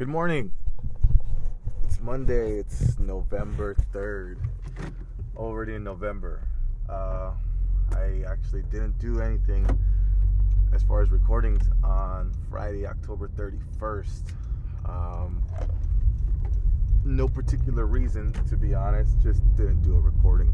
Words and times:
Good 0.00 0.08
morning. 0.08 0.50
It's 1.84 2.00
Monday. 2.00 2.52
It's 2.52 2.98
November 2.98 3.76
3rd. 3.92 4.38
Already 5.36 5.74
in 5.74 5.84
November. 5.84 6.40
Uh, 6.88 7.32
I 7.92 8.24
actually 8.26 8.62
didn't 8.70 8.98
do 8.98 9.20
anything 9.20 9.68
as 10.72 10.82
far 10.82 11.02
as 11.02 11.10
recordings 11.10 11.68
on 11.84 12.32
Friday, 12.48 12.86
October 12.86 13.28
31st. 13.28 14.22
Um, 14.86 15.42
no 17.04 17.28
particular 17.28 17.84
reason, 17.84 18.32
to 18.48 18.56
be 18.56 18.72
honest. 18.72 19.20
Just 19.22 19.42
didn't 19.54 19.82
do 19.82 19.96
a 19.96 20.00
recording. 20.00 20.50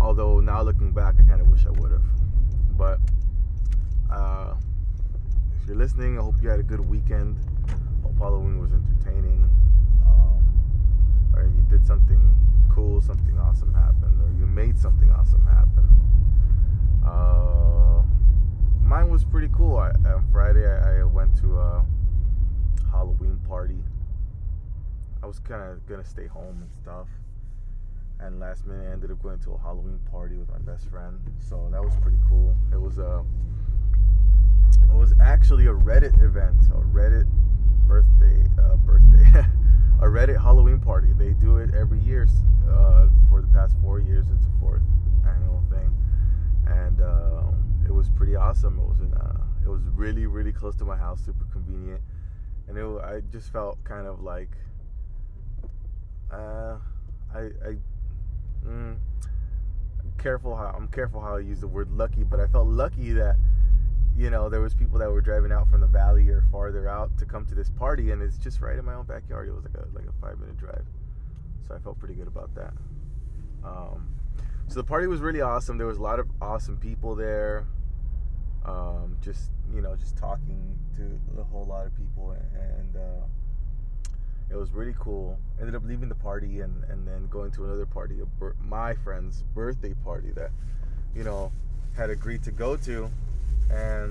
Although 0.00 0.38
now 0.38 0.62
looking 0.62 0.92
back, 0.92 1.16
I 1.18 1.28
kind 1.28 1.40
of 1.40 1.48
wish 1.48 1.66
I 1.66 1.70
would 1.70 1.90
have. 1.90 2.78
But 2.78 3.00
uh, 4.08 4.54
if 5.60 5.66
you're 5.66 5.76
listening, 5.76 6.16
I 6.16 6.22
hope 6.22 6.36
you 6.40 6.48
had 6.48 6.60
a 6.60 6.62
good 6.62 6.88
weekend. 6.88 7.38
Halloween 8.18 8.60
was 8.60 8.72
entertaining. 8.72 9.50
Um, 10.06 10.42
or 11.34 11.44
you 11.44 11.64
did 11.68 11.86
something 11.86 12.36
cool, 12.70 13.00
something 13.00 13.38
awesome 13.38 13.72
happened, 13.74 14.20
or 14.22 14.30
you 14.38 14.46
made 14.46 14.78
something 14.78 15.10
awesome 15.10 15.44
happen. 15.46 15.88
Uh, 17.04 18.02
mine 18.82 19.10
was 19.10 19.24
pretty 19.24 19.48
cool. 19.52 19.78
I, 19.78 19.90
on 20.08 20.26
Friday, 20.32 20.66
I, 20.66 21.00
I 21.00 21.04
went 21.04 21.36
to 21.40 21.58
a 21.58 21.84
Halloween 22.90 23.38
party. 23.48 23.78
I 25.22 25.26
was 25.26 25.38
kind 25.38 25.62
of 25.62 25.86
gonna 25.86 26.04
stay 26.04 26.26
home 26.26 26.62
and 26.62 26.72
stuff. 26.72 27.08
And 28.20 28.40
last 28.40 28.66
minute, 28.66 28.86
I 28.88 28.92
ended 28.92 29.10
up 29.10 29.22
going 29.22 29.38
to 29.40 29.52
a 29.52 29.58
Halloween 29.58 29.98
party 30.10 30.36
with 30.36 30.48
my 30.50 30.58
best 30.58 30.88
friend. 30.88 31.20
So 31.38 31.68
that 31.70 31.82
was 31.82 31.94
pretty 32.00 32.18
cool. 32.28 32.54
It 32.72 32.80
was 32.80 32.98
a, 32.98 33.24
it 34.82 34.96
was 34.96 35.14
actually 35.20 35.66
a 35.66 35.74
Reddit 35.74 36.22
event, 36.22 36.56
a 36.72 36.78
Reddit 36.78 37.26
birthday, 37.86 38.44
uh, 38.58 38.76
birthday, 38.76 39.24
a 40.00 40.04
Reddit 40.04 40.40
Halloween 40.40 40.80
party. 40.80 41.12
They 41.12 41.30
do 41.30 41.58
it 41.58 41.70
every 41.74 42.00
year 42.00 42.28
uh, 42.68 43.06
for 43.28 43.40
the 43.40 43.46
past 43.48 43.74
four 43.82 44.00
years. 44.00 44.26
It's 44.30 44.44
a 44.44 44.60
fourth 44.60 44.82
annual 45.26 45.62
thing, 45.70 45.92
and 46.66 47.00
uh, 47.00 47.42
it 47.84 47.92
was 47.92 48.10
pretty 48.10 48.36
awesome. 48.36 48.78
It 48.78 48.88
was 48.88 49.00
in, 49.00 49.14
uh, 49.14 49.40
it 49.64 49.68
was 49.68 49.82
really, 49.94 50.26
really 50.26 50.52
close 50.52 50.74
to 50.76 50.84
my 50.84 50.96
house, 50.96 51.20
super 51.24 51.44
convenient, 51.52 52.00
and 52.68 52.76
it, 52.76 52.84
I 53.04 53.20
just 53.32 53.52
felt 53.52 53.82
kind 53.84 54.06
of 54.06 54.22
like, 54.22 54.50
uh, 56.32 56.76
I, 57.34 57.38
I 57.38 57.76
mm, 58.66 58.96
careful 60.18 60.56
how 60.56 60.74
I'm 60.76 60.88
careful 60.88 61.20
how 61.20 61.36
I 61.36 61.40
use 61.40 61.60
the 61.60 61.68
word 61.68 61.90
lucky, 61.92 62.24
but 62.24 62.40
I 62.40 62.46
felt 62.46 62.66
lucky 62.66 63.12
that 63.12 63.36
you 64.16 64.30
know 64.30 64.48
there 64.48 64.60
was 64.60 64.74
people 64.74 64.98
that 64.98 65.10
were 65.10 65.20
driving 65.20 65.52
out 65.52 65.68
from 65.68 65.80
the 65.80 65.86
valley 65.86 66.28
or 66.28 66.42
farther 66.50 66.88
out 66.88 67.16
to 67.18 67.26
come 67.26 67.44
to 67.46 67.54
this 67.54 67.70
party, 67.70 68.10
and 68.10 68.22
it's 68.22 68.38
just 68.38 68.60
right 68.60 68.78
in 68.78 68.84
my 68.84 68.94
own 68.94 69.06
backyard. 69.06 69.48
It 69.48 69.52
was 69.52 69.64
like 69.64 69.74
a 69.74 69.86
like 69.94 70.06
a 70.06 70.20
five 70.20 70.38
minute 70.38 70.56
drive, 70.56 70.84
so 71.66 71.74
I 71.74 71.78
felt 71.78 71.98
pretty 71.98 72.14
good 72.14 72.28
about 72.28 72.54
that. 72.54 72.72
Um, 73.64 74.14
so 74.68 74.74
the 74.74 74.84
party 74.84 75.06
was 75.06 75.20
really 75.20 75.40
awesome. 75.40 75.78
There 75.78 75.86
was 75.86 75.98
a 75.98 76.02
lot 76.02 76.18
of 76.18 76.28
awesome 76.40 76.76
people 76.76 77.14
there. 77.14 77.66
Um, 78.64 79.16
just 79.22 79.50
you 79.72 79.80
know, 79.80 79.94
just 79.96 80.16
talking 80.16 80.78
to 80.96 81.40
a 81.40 81.44
whole 81.44 81.64
lot 81.64 81.86
of 81.86 81.96
people, 81.96 82.36
and 82.54 82.96
uh, 82.96 83.26
it 84.50 84.56
was 84.56 84.72
really 84.72 84.94
cool. 84.98 85.38
Ended 85.60 85.74
up 85.74 85.82
leaving 85.84 86.08
the 86.08 86.14
party 86.14 86.60
and, 86.60 86.84
and 86.84 87.06
then 87.06 87.26
going 87.28 87.50
to 87.52 87.64
another 87.64 87.86
party, 87.86 88.16
a, 88.20 88.52
my 88.62 88.94
friend's 88.94 89.42
birthday 89.54 89.94
party 90.04 90.30
that, 90.34 90.50
you 91.14 91.24
know, 91.24 91.52
had 91.96 92.10
agreed 92.10 92.42
to 92.44 92.52
go 92.52 92.76
to, 92.76 93.10
and 93.70 94.05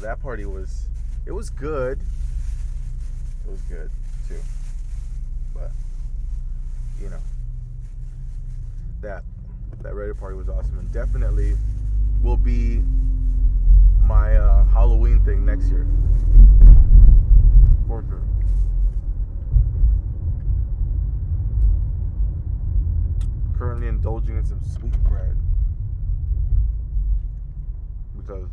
that 0.00 0.20
party 0.22 0.46
was 0.46 0.88
it 1.26 1.32
was 1.32 1.50
good. 1.50 2.00
It 3.46 3.50
was 3.50 3.60
good 3.62 3.90
too, 4.26 4.40
but 5.54 5.70
you 7.00 7.10
know 7.10 7.20
that 9.02 9.24
that 9.82 9.92
Reddit 9.92 10.18
party 10.18 10.36
was 10.36 10.48
awesome 10.48 10.78
and 10.78 10.90
definitely 10.92 11.56
will 12.22 12.36
be 12.36 12.82
my 14.02 14.36
uh, 14.36 14.64
Halloween 14.64 15.24
thing 15.24 15.44
next 15.44 15.68
year. 15.68 15.86
For 17.86 18.04
sure. 18.08 18.22
Currently 23.56 23.88
indulging 23.88 24.36
in 24.38 24.44
some 24.44 24.60
sweet 24.64 24.92
bread 25.04 25.36
because 28.16 28.48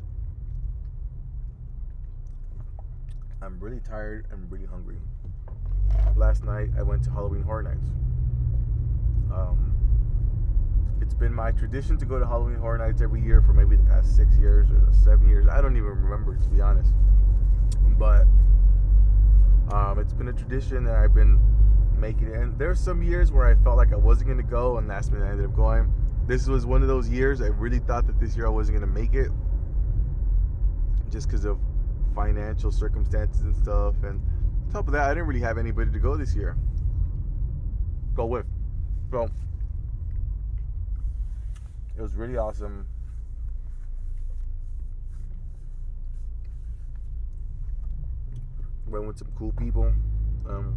I'm 3.41 3.59
really 3.59 3.79
tired 3.79 4.25
and 4.31 4.51
really 4.51 4.65
hungry. 4.65 4.97
Last 6.15 6.43
night 6.43 6.69
I 6.77 6.81
went 6.81 7.03
to 7.03 7.11
Halloween 7.11 7.43
Horror 7.43 7.63
Nights. 7.63 7.87
Um, 9.31 9.75
it's 11.01 11.13
been 11.13 11.33
my 11.33 11.51
tradition 11.51 11.97
to 11.99 12.05
go 12.05 12.17
to 12.17 12.25
Halloween 12.25 12.57
Horror 12.57 12.79
Nights 12.79 13.01
every 13.01 13.21
year 13.21 13.41
for 13.41 13.53
maybe 13.53 13.75
the 13.75 13.83
past 13.83 14.15
six 14.15 14.35
years 14.37 14.69
or 14.71 14.89
seven 15.03 15.29
years. 15.29 15.47
I 15.47 15.61
don't 15.61 15.77
even 15.77 15.89
remember, 15.89 16.35
to 16.35 16.49
be 16.49 16.61
honest. 16.61 16.91
But 17.99 18.25
um, 19.71 19.99
it's 19.99 20.13
been 20.13 20.29
a 20.29 20.33
tradition 20.33 20.83
that 20.85 20.95
I've 20.95 21.13
been 21.13 21.39
making 21.95 22.29
it. 22.29 22.37
And 22.37 22.57
there's 22.57 22.79
some 22.79 23.03
years 23.03 23.31
where 23.31 23.45
I 23.45 23.55
felt 23.63 23.77
like 23.77 23.93
I 23.93 23.97
wasn't 23.97 24.27
going 24.27 24.41
to 24.41 24.49
go, 24.49 24.77
and 24.77 24.87
last 24.87 25.11
minute 25.11 25.25
I 25.25 25.31
ended 25.31 25.45
up 25.45 25.55
going. 25.55 25.91
This 26.25 26.47
was 26.47 26.65
one 26.65 26.81
of 26.81 26.87
those 26.87 27.07
years 27.07 27.41
I 27.41 27.47
really 27.47 27.79
thought 27.79 28.07
that 28.07 28.19
this 28.19 28.35
year 28.35 28.47
I 28.47 28.49
wasn't 28.49 28.79
going 28.79 28.89
to 28.89 28.99
make 28.99 29.13
it 29.13 29.31
just 31.09 31.27
because 31.27 31.45
of 31.45 31.57
financial 32.17 32.71
circumstances 32.71 33.41
and 33.41 33.55
stuff. 33.55 33.93
And 34.01 34.19
top 34.73 34.87
of 34.87 34.93
that, 34.93 35.03
I 35.03 35.09
didn't 35.13 35.27
really 35.27 35.41
have 35.41 35.59
anybody 35.59 35.91
to 35.91 35.99
go 35.99 36.17
this 36.17 36.33
year. 36.35 36.57
Go 38.15 38.25
with. 38.25 38.47
So 39.11 39.29
it 41.95 42.01
was 42.01 42.15
really 42.15 42.35
awesome. 42.35 42.87
Went 48.87 49.05
with 49.05 49.19
some 49.19 49.29
cool 49.37 49.51
people. 49.51 49.93
Um, 50.49 50.75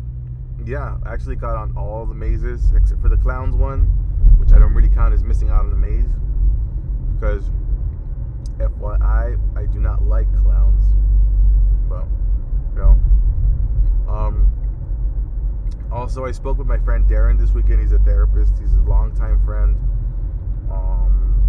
yeah, 0.66 0.98
I 1.06 1.14
actually 1.14 1.36
got 1.36 1.56
on 1.56 1.74
all 1.74 2.04
the 2.04 2.14
mazes 2.14 2.72
except 2.76 3.00
for 3.00 3.08
the 3.08 3.16
clowns 3.16 3.56
one, 3.56 3.84
which 4.38 4.52
I 4.52 4.58
don't 4.58 4.74
really 4.74 4.90
count 4.90 5.14
as 5.14 5.24
missing 5.24 5.48
out 5.48 5.60
on 5.60 5.70
the 5.70 5.76
maze. 5.76 6.10
Because, 7.14 7.44
FYI, 8.58 9.38
I 9.56 9.66
do 9.66 9.78
not 9.78 10.02
like 10.02 10.26
clowns. 10.42 10.84
But, 11.90 12.06
you 12.72 12.80
know. 12.80 12.98
Um, 14.08 14.50
also, 15.92 16.24
I 16.24 16.30
spoke 16.30 16.56
with 16.56 16.68
my 16.68 16.78
friend 16.78 17.04
Darren 17.06 17.38
this 17.38 17.50
weekend. 17.50 17.80
He's 17.80 17.92
a 17.92 17.98
therapist, 17.98 18.58
he's 18.60 18.72
a 18.74 18.80
longtime 18.82 19.44
friend 19.44 19.76
um, 20.70 21.42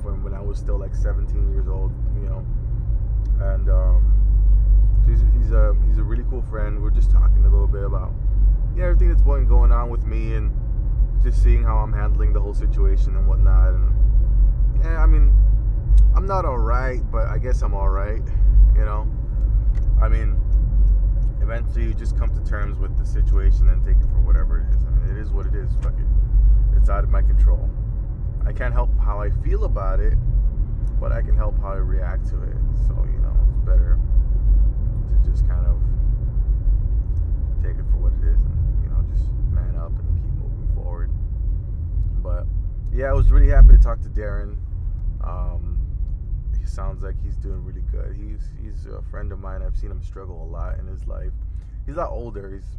from 0.00 0.22
when 0.22 0.32
I 0.32 0.40
was 0.40 0.58
still 0.58 0.78
like 0.78 0.94
17 0.94 1.50
years 1.50 1.66
old, 1.66 1.92
you 2.14 2.28
know. 2.28 2.46
And 3.40 3.68
um, 3.68 5.04
he's, 5.08 5.20
he's 5.36 5.52
a 5.52 5.74
he's 5.88 5.98
a 5.98 6.04
really 6.04 6.24
cool 6.30 6.42
friend. 6.42 6.80
We're 6.80 6.90
just 6.90 7.10
talking 7.10 7.44
a 7.44 7.48
little 7.48 7.66
bit 7.66 7.82
about 7.82 8.12
yeah 8.76 8.84
everything 8.84 9.08
that's 9.08 9.22
going 9.22 9.48
going 9.48 9.72
on 9.72 9.90
with 9.90 10.06
me 10.06 10.34
and 10.34 10.52
just 11.24 11.42
seeing 11.42 11.64
how 11.64 11.78
I'm 11.78 11.92
handling 11.92 12.32
the 12.32 12.40
whole 12.40 12.54
situation 12.54 13.16
and 13.16 13.26
whatnot. 13.26 13.74
And 13.74 13.92
yeah, 14.82 15.02
I 15.02 15.06
mean, 15.06 15.34
I'm 16.14 16.26
not 16.26 16.44
all 16.44 16.58
right, 16.58 17.00
but 17.10 17.26
I 17.26 17.38
guess 17.38 17.62
I'm 17.62 17.74
all 17.74 17.88
right. 17.88 18.22
You 18.74 18.84
know, 18.84 19.08
I 20.00 20.08
mean, 20.08 20.40
eventually 21.42 21.84
you 21.84 21.94
just 21.94 22.16
come 22.18 22.34
to 22.34 22.48
terms 22.48 22.78
with 22.78 22.96
the 22.96 23.04
situation 23.04 23.68
and 23.68 23.84
take 23.84 23.96
it 23.96 24.08
for 24.08 24.20
whatever 24.20 24.60
it 24.60 24.74
is. 24.74 24.82
I 24.86 24.90
mean, 24.90 25.16
it 25.16 25.20
is 25.20 25.30
what 25.30 25.46
it 25.46 25.54
is. 25.54 25.70
Fuck 25.82 25.98
it. 25.98 26.06
It's 26.76 26.88
out 26.88 27.04
of 27.04 27.10
my 27.10 27.20
control. 27.20 27.68
I 28.46 28.52
can't 28.52 28.72
help 28.72 28.90
how 28.98 29.20
I 29.20 29.30
feel 29.44 29.64
about 29.64 30.00
it, 30.00 30.16
but 30.98 31.12
I 31.12 31.20
can 31.20 31.36
help 31.36 31.60
how 31.60 31.72
I 31.72 31.76
react 31.76 32.28
to 32.30 32.42
it. 32.42 32.56
So, 32.88 33.06
you 33.12 33.20
know, 33.20 33.36
it's 33.48 33.58
better 33.66 33.98
to 35.10 35.30
just 35.30 35.46
kind 35.46 35.66
of 35.66 35.78
take 37.62 37.76
it 37.76 37.84
for 37.92 37.98
what 38.00 38.12
it 38.14 38.24
is 38.24 38.40
and, 38.40 38.82
you 38.82 38.88
know, 38.88 39.04
just 39.12 39.28
man 39.52 39.76
up 39.76 39.92
and 39.92 40.16
keep 40.16 40.32
moving 40.40 40.74
forward. 40.74 41.10
But 42.22 42.46
yeah, 42.90 43.10
I 43.10 43.12
was 43.12 43.30
really 43.30 43.48
happy 43.48 43.76
to 43.76 43.78
talk 43.78 44.00
to 44.00 44.08
Darren. 44.08 44.56
Um, 45.22 45.69
sounds 46.70 47.02
like 47.02 47.16
he's 47.22 47.36
doing 47.36 47.64
really 47.64 47.84
good. 47.92 48.16
He's 48.16 48.42
he's 48.62 48.86
a 48.86 49.02
friend 49.10 49.32
of 49.32 49.40
mine. 49.40 49.62
I've 49.62 49.76
seen 49.76 49.90
him 49.90 50.02
struggle 50.02 50.42
a 50.42 50.48
lot 50.50 50.78
in 50.78 50.86
his 50.86 51.06
life. 51.06 51.32
He's 51.86 51.96
a 51.96 51.98
lot 51.98 52.10
older. 52.10 52.50
He's 52.50 52.78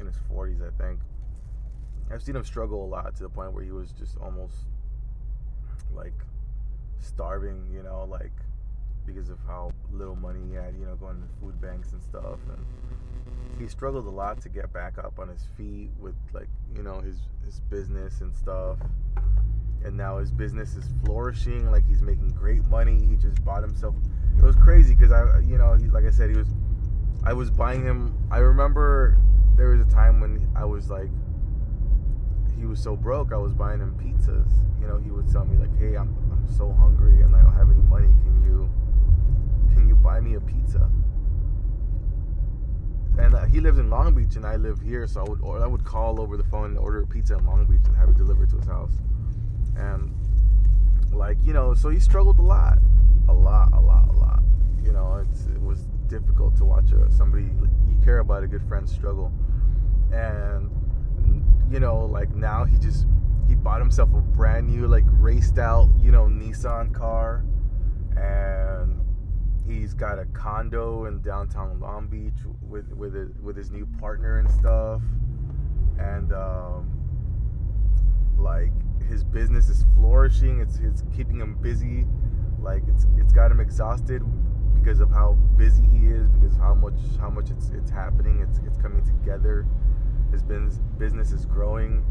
in 0.00 0.06
his 0.06 0.16
40s, 0.30 0.60
I 0.62 0.70
think. 0.82 1.00
I've 2.10 2.22
seen 2.22 2.36
him 2.36 2.44
struggle 2.44 2.84
a 2.84 2.86
lot 2.86 3.16
to 3.16 3.24
the 3.24 3.28
point 3.28 3.52
where 3.52 3.64
he 3.64 3.72
was 3.72 3.90
just 3.92 4.16
almost 4.18 4.54
like 5.94 6.14
starving, 7.00 7.66
you 7.72 7.82
know, 7.82 8.06
like 8.08 8.32
because 9.06 9.30
of 9.30 9.38
how 9.46 9.72
little 9.92 10.16
money 10.16 10.40
he 10.48 10.54
had, 10.54 10.74
you 10.78 10.86
know, 10.86 10.94
going 10.96 11.16
to 11.16 11.28
food 11.40 11.60
banks 11.60 11.92
and 11.92 12.02
stuff. 12.02 12.38
And 12.48 12.64
he 13.58 13.66
struggled 13.68 14.06
a 14.06 14.10
lot 14.10 14.40
to 14.42 14.48
get 14.48 14.72
back 14.72 14.98
up 14.98 15.18
on 15.18 15.28
his 15.28 15.44
feet 15.56 15.90
with 15.98 16.14
like, 16.32 16.48
you 16.76 16.82
know, 16.82 17.00
his 17.00 17.16
his 17.44 17.60
business 17.70 18.20
and 18.20 18.34
stuff. 18.34 18.78
And 19.86 19.96
now 19.96 20.18
his 20.18 20.32
business 20.32 20.74
is 20.74 20.84
flourishing, 21.04 21.70
like 21.70 21.86
he's 21.86 22.02
making 22.02 22.30
great 22.30 22.64
money. 22.64 23.06
He 23.06 23.14
just 23.14 23.42
bought 23.44 23.62
himself. 23.62 23.94
It 24.36 24.42
was 24.42 24.56
crazy 24.56 24.94
because 24.96 25.12
I, 25.12 25.38
you 25.38 25.58
know, 25.58 25.74
he, 25.74 25.86
like 25.86 26.04
I 26.04 26.10
said, 26.10 26.28
he 26.28 26.36
was. 26.36 26.48
I 27.22 27.32
was 27.32 27.50
buying 27.50 27.84
him. 27.84 28.12
I 28.30 28.38
remember 28.38 29.16
there 29.56 29.68
was 29.68 29.80
a 29.80 29.90
time 29.90 30.20
when 30.20 30.50
I 30.56 30.64
was 30.64 30.90
like, 30.90 31.08
he 32.58 32.66
was 32.66 32.82
so 32.82 32.96
broke. 32.96 33.32
I 33.32 33.36
was 33.36 33.54
buying 33.54 33.78
him 33.78 33.94
pizzas. 33.94 34.50
You 34.80 34.88
know, 34.88 34.98
he 34.98 35.10
would 35.10 35.30
tell 35.30 35.44
me 35.44 35.56
like, 35.56 35.76
"Hey, 35.78 35.96
I'm 35.96 36.14
I'm 36.32 36.46
so 36.56 36.72
hungry 36.72 37.22
and 37.22 37.34
I 37.36 37.42
don't 37.42 37.54
have 37.54 37.70
any 37.70 37.82
money. 37.82 38.08
Can 38.24 38.42
you 38.44 38.68
can 39.72 39.88
you 39.88 39.94
buy 39.94 40.20
me 40.20 40.34
a 40.34 40.40
pizza?" 40.40 40.90
And 43.18 43.34
uh, 43.34 43.44
he 43.46 43.60
lives 43.60 43.78
in 43.78 43.88
Long 43.88 44.14
Beach 44.14 44.34
and 44.36 44.44
I 44.44 44.56
live 44.56 44.80
here, 44.80 45.06
so 45.06 45.20
I 45.20 45.28
would 45.28 45.62
I 45.62 45.66
would 45.66 45.84
call 45.84 46.20
over 46.20 46.36
the 46.36 46.44
phone 46.44 46.70
and 46.70 46.78
order 46.78 47.02
a 47.02 47.06
pizza 47.06 47.36
in 47.36 47.46
Long 47.46 47.64
Beach 47.66 47.86
and 47.86 47.96
have 47.96 48.08
it 48.08 48.16
delivered 48.16 48.50
to 48.50 48.56
his 48.56 48.66
house. 48.66 48.92
And 49.76 50.12
like 51.12 51.38
you 51.44 51.52
know, 51.52 51.74
so 51.74 51.88
he 51.88 51.98
struggled 51.98 52.38
a 52.38 52.42
lot, 52.42 52.78
a 53.28 53.34
lot, 53.34 53.72
a 53.72 53.80
lot, 53.80 54.08
a 54.08 54.12
lot. 54.12 54.42
You 54.82 54.92
know, 54.92 55.16
it 55.16 55.60
was 55.62 55.86
difficult 56.08 56.56
to 56.56 56.64
watch 56.64 56.92
a, 56.92 57.10
somebody 57.10 57.44
you 57.44 57.96
care 58.04 58.18
about 58.18 58.44
a 58.44 58.46
good 58.46 58.62
friend 58.68 58.88
struggle, 58.88 59.32
and 60.12 60.70
you 61.70 61.80
know, 61.80 62.04
like 62.04 62.34
now 62.34 62.64
he 62.64 62.78
just 62.78 63.06
he 63.48 63.54
bought 63.54 63.80
himself 63.80 64.08
a 64.14 64.20
brand 64.20 64.68
new 64.68 64.86
like 64.86 65.04
raced 65.12 65.58
out 65.58 65.88
you 66.00 66.10
know 66.10 66.24
Nissan 66.24 66.94
car, 66.94 67.44
and 68.16 69.00
he's 69.66 69.94
got 69.94 70.18
a 70.18 70.24
condo 70.26 71.06
in 71.06 71.20
downtown 71.22 71.80
Long 71.80 72.06
Beach 72.06 72.38
with 72.62 72.92
with 72.92 73.14
with 73.42 73.56
his 73.56 73.70
new 73.70 73.86
partner 73.98 74.38
and 74.38 74.50
stuff, 74.50 75.02
and 75.98 76.32
um, 76.32 76.95
his 79.08 79.24
business 79.24 79.68
is 79.68 79.84
flourishing. 79.94 80.60
It's 80.60 80.78
it's 80.78 81.02
keeping 81.16 81.40
him 81.40 81.56
busy. 81.60 82.06
Like 82.60 82.82
it's 82.88 83.06
it's 83.18 83.32
got 83.32 83.50
him 83.50 83.60
exhausted 83.60 84.22
because 84.74 85.00
of 85.00 85.10
how 85.10 85.32
busy 85.56 85.86
he 85.86 86.06
is, 86.06 86.28
because 86.28 86.56
how 86.56 86.74
much 86.74 86.98
how 87.20 87.30
much 87.30 87.50
it's 87.50 87.70
it's 87.70 87.90
happening. 87.90 88.40
It's 88.40 88.60
it's 88.66 88.78
coming 88.78 89.04
together. 89.04 89.66
His 90.32 90.42
business 90.42 90.80
business 90.98 91.32
is 91.32 91.46
growing, 91.46 92.04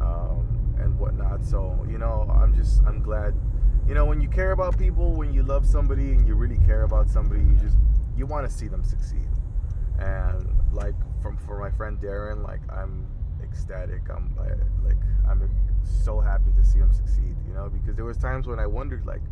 um, 0.00 0.74
and 0.78 0.98
whatnot. 0.98 1.44
So 1.44 1.86
you 1.88 1.98
know, 1.98 2.26
I'm 2.30 2.54
just 2.54 2.82
I'm 2.86 3.02
glad. 3.02 3.34
You 3.86 3.94
know, 3.94 4.04
when 4.04 4.20
you 4.20 4.28
care 4.28 4.50
about 4.50 4.76
people, 4.76 5.12
when 5.12 5.32
you 5.32 5.42
love 5.42 5.64
somebody, 5.64 6.10
and 6.10 6.26
you 6.26 6.34
really 6.34 6.58
care 6.58 6.82
about 6.82 7.08
somebody, 7.08 7.40
you 7.40 7.56
just 7.62 7.76
you 8.16 8.26
want 8.26 8.48
to 8.48 8.54
see 8.54 8.68
them 8.68 8.82
succeed. 8.82 9.28
And 9.98 10.46
like 10.72 10.94
from 11.22 11.38
for 11.38 11.58
my 11.58 11.70
friend 11.70 11.98
Darren, 12.00 12.42
like 12.44 12.60
I'm 12.70 13.06
ecstatic. 13.42 14.02
I'm 14.10 14.34
like 14.84 14.96
I'm 15.28 15.42
so 15.86 16.20
happy 16.20 16.50
to 16.56 16.64
see 16.64 16.78
him 16.78 16.92
succeed. 16.92 17.36
You 17.46 17.54
know, 17.54 17.68
because 17.68 17.96
there 17.96 18.04
was 18.04 18.16
times 18.16 18.46
when 18.46 18.58
I 18.58 18.66
wondered 18.66 19.06
like 19.06 19.22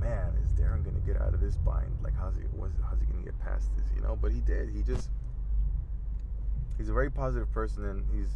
man, 0.00 0.32
is 0.42 0.50
Darren 0.52 0.82
gonna 0.82 1.00
get 1.00 1.20
out 1.20 1.34
of 1.34 1.40
this 1.40 1.56
bind? 1.58 1.92
Like, 2.02 2.14
how's 2.18 2.34
he 2.34 2.42
was 2.56 2.72
how's 2.88 2.98
he 3.00 3.06
gonna 3.06 3.24
get 3.24 3.38
past 3.40 3.68
this? 3.76 3.84
You 3.94 4.02
know, 4.02 4.16
but 4.20 4.32
he 4.32 4.40
did. 4.40 4.70
He 4.70 4.82
just 4.82 5.10
he's 6.78 6.88
a 6.88 6.92
very 6.92 7.10
positive 7.10 7.52
person, 7.52 7.84
and 7.84 8.04
he's 8.12 8.30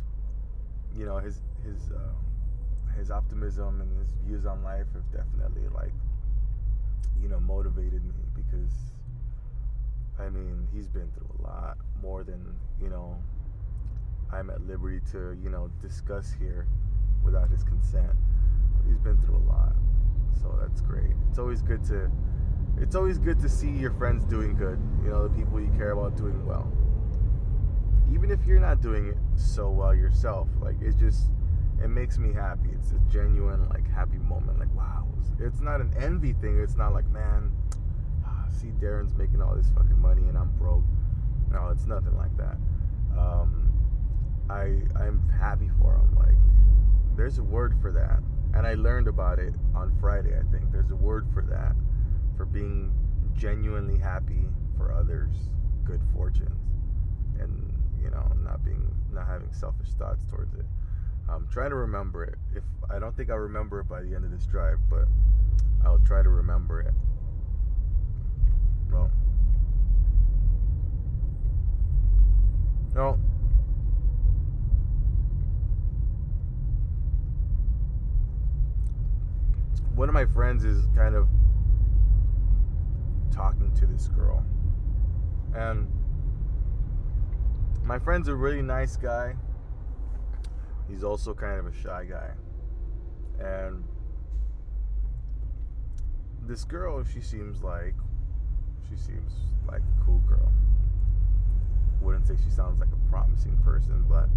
you 0.96 1.06
know 1.06 1.18
his 1.18 1.40
his 1.64 1.90
uh, 1.90 2.94
his 2.98 3.10
optimism 3.10 3.80
and 3.80 3.98
his 3.98 4.12
views 4.26 4.46
on 4.46 4.62
life 4.62 4.86
have 4.92 5.10
definitely 5.10 5.68
like 5.74 5.92
you 7.20 7.28
know 7.28 7.40
motivated 7.40 8.04
me 8.04 8.14
because 8.34 8.72
I 10.18 10.28
mean 10.28 10.68
he's 10.72 10.86
been 10.86 11.10
through 11.16 11.30
a 11.40 11.42
lot 11.42 11.78
more 12.00 12.22
than 12.22 12.54
you 12.80 12.90
know 12.90 13.16
I'm 14.32 14.50
at 14.50 14.66
liberty 14.66 15.00
to 15.12 15.36
you 15.42 15.50
know 15.50 15.70
discuss 15.82 16.34
here 16.38 16.66
without 17.24 17.50
his 17.50 17.62
consent. 17.64 18.12
But 18.76 18.86
he's 18.88 18.98
been 18.98 19.18
through 19.18 19.36
a 19.36 19.46
lot 19.48 19.74
so 20.44 20.58
that's 20.60 20.82
great. 20.82 21.12
It's 21.30 21.38
always 21.38 21.62
good 21.62 21.84
to 21.86 22.10
it's 22.76 22.94
always 22.94 23.18
good 23.18 23.40
to 23.40 23.48
see 23.48 23.70
your 23.70 23.92
friends 23.92 24.24
doing 24.24 24.54
good. 24.56 24.78
You 25.02 25.10
know, 25.10 25.28
the 25.28 25.34
people 25.34 25.60
you 25.60 25.72
care 25.76 25.92
about 25.92 26.16
doing 26.16 26.44
well. 26.44 26.70
Even 28.12 28.30
if 28.30 28.44
you're 28.44 28.60
not 28.60 28.82
doing 28.82 29.08
it 29.08 29.16
so 29.36 29.70
well 29.70 29.94
yourself, 29.94 30.48
like 30.60 30.80
it 30.82 30.96
just 30.98 31.30
it 31.82 31.88
makes 31.88 32.18
me 32.18 32.32
happy. 32.32 32.68
It's 32.72 32.90
a 32.92 33.00
genuine 33.10 33.68
like 33.70 33.90
happy 33.90 34.18
moment. 34.18 34.58
Like 34.58 34.74
wow, 34.76 35.06
it's 35.40 35.60
not 35.60 35.80
an 35.80 35.94
envy 35.98 36.34
thing. 36.34 36.60
It's 36.60 36.76
not 36.76 36.92
like 36.92 37.08
man, 37.08 37.50
see 38.50 38.68
Darren's 38.80 39.14
making 39.14 39.40
all 39.40 39.54
this 39.54 39.70
fucking 39.70 39.98
money 39.98 40.28
and 40.28 40.36
I'm 40.36 40.50
broke. 40.58 40.84
No, 41.50 41.68
it's 41.68 41.86
nothing 41.86 42.16
like 42.16 42.36
that. 42.36 42.56
Um, 43.18 43.72
I 44.50 44.82
I'm 45.00 45.26
happy 45.40 45.70
for 45.80 45.94
him. 45.94 46.14
Like 46.16 46.36
there's 47.16 47.38
a 47.38 47.42
word 47.42 47.74
for 47.80 47.92
that 47.92 48.20
and 48.54 48.66
I 48.66 48.74
learned 48.74 49.08
about 49.08 49.38
it 49.38 49.52
on 49.74 49.92
Friday. 50.00 50.32
I 50.38 50.42
think 50.52 50.70
there's 50.70 50.90
a 50.90 50.96
word 50.96 51.26
for 51.34 51.42
that, 51.42 51.74
for 52.36 52.44
being 52.44 52.92
genuinely 53.34 53.98
happy 53.98 54.46
for 54.76 54.92
others' 54.92 55.50
good 55.84 56.00
fortunes, 56.14 56.62
and 57.40 57.72
you 58.00 58.10
know, 58.10 58.32
not 58.44 58.64
being, 58.64 58.94
not 59.12 59.26
having 59.26 59.52
selfish 59.52 59.90
thoughts 59.98 60.24
towards 60.30 60.54
it. 60.54 60.64
I'm 61.28 61.48
trying 61.48 61.70
to 61.70 61.76
remember 61.76 62.22
it. 62.22 62.36
If 62.54 62.62
I 62.88 62.98
don't 63.00 63.16
think 63.16 63.30
I'll 63.30 63.38
remember 63.38 63.80
it 63.80 63.88
by 63.88 64.02
the 64.02 64.14
end 64.14 64.24
of 64.24 64.30
this 64.30 64.46
drive, 64.46 64.78
but 64.88 65.08
I'll 65.84 66.00
try 66.00 66.22
to 66.22 66.28
remember 66.28 66.80
it. 66.80 66.94
Well, 68.92 69.10
no. 72.94 73.18
One 80.04 80.10
of 80.10 80.28
my 80.28 80.34
friends 80.34 80.66
is 80.66 80.84
kind 80.94 81.14
of 81.14 81.26
talking 83.34 83.72
to 83.74 83.86
this 83.86 84.08
girl. 84.08 84.44
And 85.54 85.88
my 87.82 87.98
friend's 87.98 88.28
a 88.28 88.34
really 88.34 88.60
nice 88.60 88.96
guy. 88.96 89.34
He's 90.90 91.02
also 91.02 91.32
kind 91.32 91.58
of 91.58 91.64
a 91.64 91.72
shy 91.72 92.04
guy. 92.04 92.32
And 93.40 93.82
this 96.42 96.64
girl, 96.64 97.02
she 97.02 97.22
seems 97.22 97.62
like 97.62 97.94
she 98.86 98.96
seems 98.96 99.32
like 99.66 99.80
a 99.80 100.04
cool 100.04 100.20
girl. 100.28 100.52
Wouldn't 102.02 102.26
say 102.26 102.34
she 102.44 102.50
sounds 102.50 102.78
like 102.78 102.90
a 102.92 103.10
promising 103.10 103.56
person, 103.64 104.04
but 104.06 104.28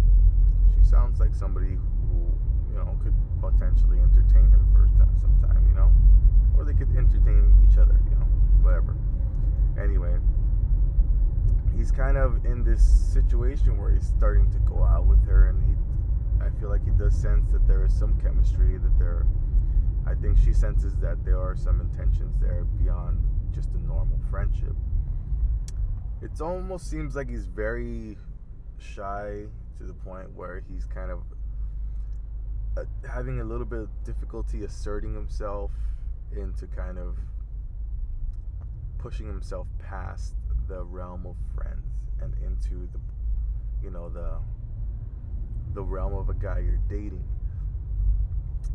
she 0.74 0.82
sounds 0.88 1.20
like 1.20 1.34
somebody 1.34 1.76
who 1.76 2.32
know, 2.78 2.98
could 3.02 3.14
potentially 3.40 3.98
entertain 3.98 4.48
him 4.50 4.58
some 4.72 5.06
time, 5.06 5.18
sometime, 5.20 5.66
you 5.68 5.74
know, 5.74 5.90
or 6.56 6.64
they 6.64 6.72
could 6.72 6.88
entertain 6.96 7.52
each 7.68 7.78
other, 7.78 8.00
you 8.04 8.16
know, 8.16 8.26
whatever. 8.62 8.96
Anyway, 9.80 10.16
he's 11.76 11.90
kind 11.90 12.16
of 12.16 12.44
in 12.44 12.64
this 12.64 12.82
situation 13.12 13.78
where 13.78 13.90
he's 13.90 14.06
starting 14.06 14.50
to 14.50 14.58
go 14.60 14.82
out 14.84 15.06
with 15.06 15.24
her, 15.26 15.48
and 15.48 15.62
he, 15.64 15.74
I 16.44 16.50
feel 16.58 16.68
like 16.68 16.84
he 16.84 16.90
does 16.90 17.14
sense 17.14 17.50
that 17.52 17.66
there 17.66 17.84
is 17.84 17.92
some 17.92 18.18
chemistry, 18.20 18.78
that 18.78 18.98
there, 18.98 19.26
I 20.06 20.14
think 20.14 20.38
she 20.38 20.52
senses 20.52 20.96
that 20.96 21.24
there 21.24 21.38
are 21.40 21.56
some 21.56 21.80
intentions 21.80 22.34
there 22.40 22.64
beyond 22.64 23.22
just 23.52 23.70
a 23.74 23.78
normal 23.86 24.18
friendship. 24.30 24.74
It 26.20 26.40
almost 26.40 26.90
seems 26.90 27.14
like 27.14 27.28
he's 27.28 27.46
very 27.46 28.16
shy 28.78 29.44
to 29.78 29.84
the 29.84 29.94
point 29.94 30.34
where 30.34 30.62
he's 30.68 30.86
kind 30.86 31.10
of 31.10 31.20
having 33.08 33.40
a 33.40 33.44
little 33.44 33.66
bit 33.66 33.80
of 33.80 33.88
difficulty 34.04 34.64
asserting 34.64 35.14
himself 35.14 35.70
into 36.36 36.66
kind 36.66 36.98
of 36.98 37.16
pushing 38.98 39.26
himself 39.26 39.66
past 39.78 40.34
the 40.66 40.82
realm 40.84 41.26
of 41.26 41.36
friends 41.54 41.86
and 42.20 42.34
into 42.44 42.88
the 42.92 43.00
you 43.82 43.90
know 43.90 44.08
the 44.08 44.38
the 45.74 45.82
realm 45.82 46.14
of 46.14 46.28
a 46.28 46.34
guy 46.34 46.58
you're 46.58 46.80
dating. 46.88 47.24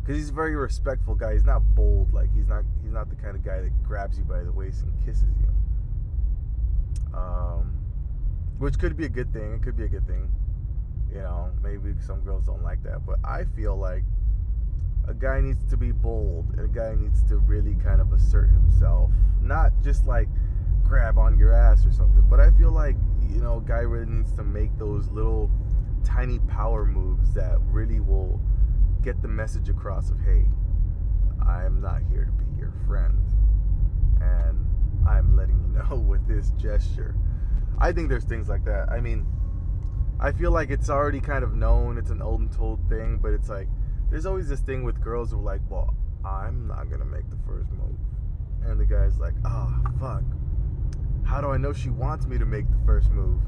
Because 0.01 0.17
he's 0.17 0.29
a 0.29 0.33
very 0.33 0.55
respectful 0.55 1.15
guy. 1.15 1.33
He's 1.33 1.43
not 1.43 1.61
bold. 1.75 2.13
Like 2.13 2.33
he's 2.33 2.47
not 2.47 2.63
he's 2.81 2.91
not 2.91 3.09
the 3.09 3.15
kind 3.15 3.35
of 3.35 3.43
guy 3.43 3.61
that 3.61 3.83
grabs 3.83 4.17
you 4.17 4.23
by 4.23 4.43
the 4.43 4.51
waist 4.51 4.83
and 4.83 5.05
kisses 5.05 5.35
you. 5.39 7.17
Um 7.17 7.79
which 8.59 8.79
could 8.79 8.95
be 8.95 9.05
a 9.05 9.09
good 9.09 9.33
thing. 9.33 9.53
It 9.53 9.61
could 9.61 9.75
be 9.75 9.83
a 9.83 9.89
good 9.89 10.07
thing 10.07 10.31
you 11.13 11.21
know, 11.21 11.51
maybe 11.61 11.93
some 12.05 12.21
girls 12.21 12.47
don't 12.47 12.63
like 12.63 12.81
that, 12.83 13.05
but 13.05 13.19
I 13.23 13.43
feel 13.55 13.75
like 13.75 14.03
a 15.07 15.13
guy 15.13 15.41
needs 15.41 15.63
to 15.69 15.77
be 15.77 15.91
bold. 15.91 16.47
A 16.57 16.67
guy 16.67 16.95
needs 16.95 17.23
to 17.25 17.37
really 17.37 17.75
kind 17.75 18.01
of 18.01 18.11
assert 18.13 18.49
himself, 18.49 19.11
not 19.41 19.71
just 19.83 20.07
like 20.07 20.27
grab 20.83 21.17
on 21.17 21.37
your 21.37 21.53
ass 21.53 21.85
or 21.85 21.91
something. 21.91 22.25
But 22.29 22.39
I 22.39 22.51
feel 22.51 22.71
like 22.71 22.95
you 23.29 23.41
know, 23.41 23.57
a 23.57 23.61
guy 23.61 23.79
really 23.79 24.11
needs 24.11 24.33
to 24.33 24.43
make 24.43 24.75
those 24.79 25.09
little 25.09 25.51
tiny 26.03 26.39
power 26.39 26.85
moves 26.85 27.33
that 27.35 27.57
really 27.69 27.99
will 27.99 28.41
get 29.03 29.21
the 29.21 29.27
message 29.27 29.69
across 29.69 30.09
of 30.09 30.19
hey, 30.21 30.45
I'm 31.45 31.79
not 31.79 32.01
here 32.09 32.25
to 32.25 32.31
be 32.31 32.45
your 32.57 32.73
friend, 32.87 33.19
and 34.19 34.65
I'm 35.07 35.35
letting 35.37 35.59
you 35.59 35.83
know 35.89 35.95
with 35.95 36.27
this 36.27 36.51
gesture. 36.51 37.15
I 37.77 37.91
think 37.91 38.09
there's 38.09 38.23
things 38.23 38.49
like 38.49 38.65
that. 38.65 38.89
I 38.89 38.99
mean 38.99 39.27
I 40.23 40.31
feel 40.31 40.51
like 40.51 40.71
it's 40.71 40.89
already 40.89 41.19
kind 41.19 41.43
of 41.43 41.53
known. 41.53 41.99
It's 41.99 42.09
an 42.09 42.21
old 42.21 42.39
and 42.39 42.51
told 42.51 42.79
thing, 42.89 43.19
but 43.21 43.33
it's 43.33 43.49
like 43.49 43.67
there's 44.09 44.25
always 44.25 44.49
this 44.49 44.61
thing 44.61 44.83
with 44.83 44.99
girls 45.01 45.31
who 45.31 45.37
are 45.37 45.43
like, 45.43 45.61
"Well, 45.69 45.93
I'm 46.25 46.67
not 46.67 46.89
gonna 46.89 47.05
make 47.05 47.29
the 47.29 47.37
first 47.45 47.71
move," 47.71 47.99
and 48.65 48.79
the 48.79 48.85
guy's 48.85 49.19
like, 49.19 49.35
"Oh, 49.45 49.83
fuck." 49.99 50.23
how 51.25 51.41
do 51.41 51.47
I 51.47 51.57
know 51.57 51.73
she 51.73 51.89
wants 51.89 52.27
me 52.27 52.37
to 52.37 52.45
make 52.45 52.69
the 52.69 52.77
first 52.85 53.09
move? 53.11 53.41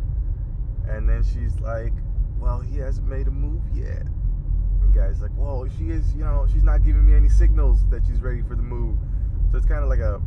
And 0.87 1.07
then 1.07 1.23
she's 1.23 1.59
like, 1.59 1.93
well, 2.39 2.59
he 2.59 2.77
hasn't 2.77 3.07
made 3.07 3.27
a 3.27 3.31
move 3.31 3.61
yet. 3.73 4.07
And 4.81 4.93
guy's 4.93 5.21
like, 5.21 5.31
well, 5.35 5.67
she 5.77 5.89
is, 5.89 6.13
you 6.15 6.23
know, 6.23 6.47
she's 6.51 6.63
not 6.63 6.83
giving 6.83 7.05
me 7.05 7.15
any 7.15 7.29
signals 7.29 7.85
that 7.89 8.05
she's 8.07 8.21
ready 8.21 8.41
for 8.41 8.55
the 8.55 8.61
move. 8.61 8.97
So 9.51 9.57
it's 9.57 9.65
kind 9.65 9.83
of 9.83 9.89
like 9.89 9.99
a, 9.99 10.21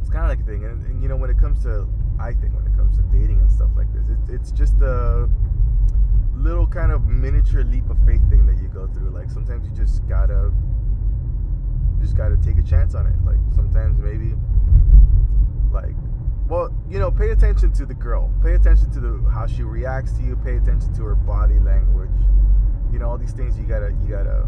it's 0.00 0.10
kind 0.10 0.24
of 0.24 0.30
like 0.30 0.40
a 0.40 0.44
thing. 0.44 0.64
And, 0.64 0.84
and, 0.86 1.02
you 1.02 1.08
know, 1.08 1.16
when 1.16 1.30
it 1.30 1.38
comes 1.38 1.62
to, 1.64 1.86
I 2.18 2.32
think 2.32 2.54
when 2.54 2.66
it 2.66 2.76
comes 2.76 2.96
to 2.96 3.02
dating 3.04 3.40
and 3.40 3.50
stuff 3.50 3.70
like 3.76 3.92
this, 3.92 4.04
it, 4.08 4.34
it's 4.34 4.50
just 4.50 4.80
a 4.80 5.28
little 6.36 6.66
kind 6.66 6.92
of 6.92 7.06
miniature 7.06 7.64
leap 7.64 7.88
of 7.90 7.98
faith 8.06 8.28
thing 8.30 8.46
that 8.46 8.56
you 8.56 8.68
go 8.68 8.86
through. 8.88 9.10
Like 9.10 9.30
sometimes 9.30 9.66
you 9.66 9.74
just 9.74 10.06
gotta, 10.08 10.52
just 12.00 12.16
gotta 12.16 12.36
take 12.36 12.58
a 12.58 12.62
chance 12.62 12.94
on 12.94 13.06
it. 13.06 13.16
Like 13.24 13.38
sometimes 13.54 13.98
maybe, 13.98 14.34
like 15.72 15.94
well, 16.48 16.70
you 16.88 17.00
know, 17.00 17.10
pay 17.10 17.30
attention 17.30 17.72
to 17.72 17.86
the 17.86 17.94
girl. 17.94 18.32
Pay 18.42 18.54
attention 18.54 18.90
to 18.92 19.00
the 19.00 19.30
how 19.30 19.46
she 19.46 19.62
reacts 19.62 20.12
to 20.12 20.22
you. 20.22 20.36
Pay 20.36 20.56
attention 20.56 20.94
to 20.94 21.02
her 21.02 21.16
body 21.16 21.58
language. 21.58 22.10
You 22.92 23.00
know, 23.00 23.10
all 23.10 23.18
these 23.18 23.32
things 23.32 23.58
you 23.58 23.64
gotta 23.64 23.92
you 24.02 24.08
gotta 24.08 24.46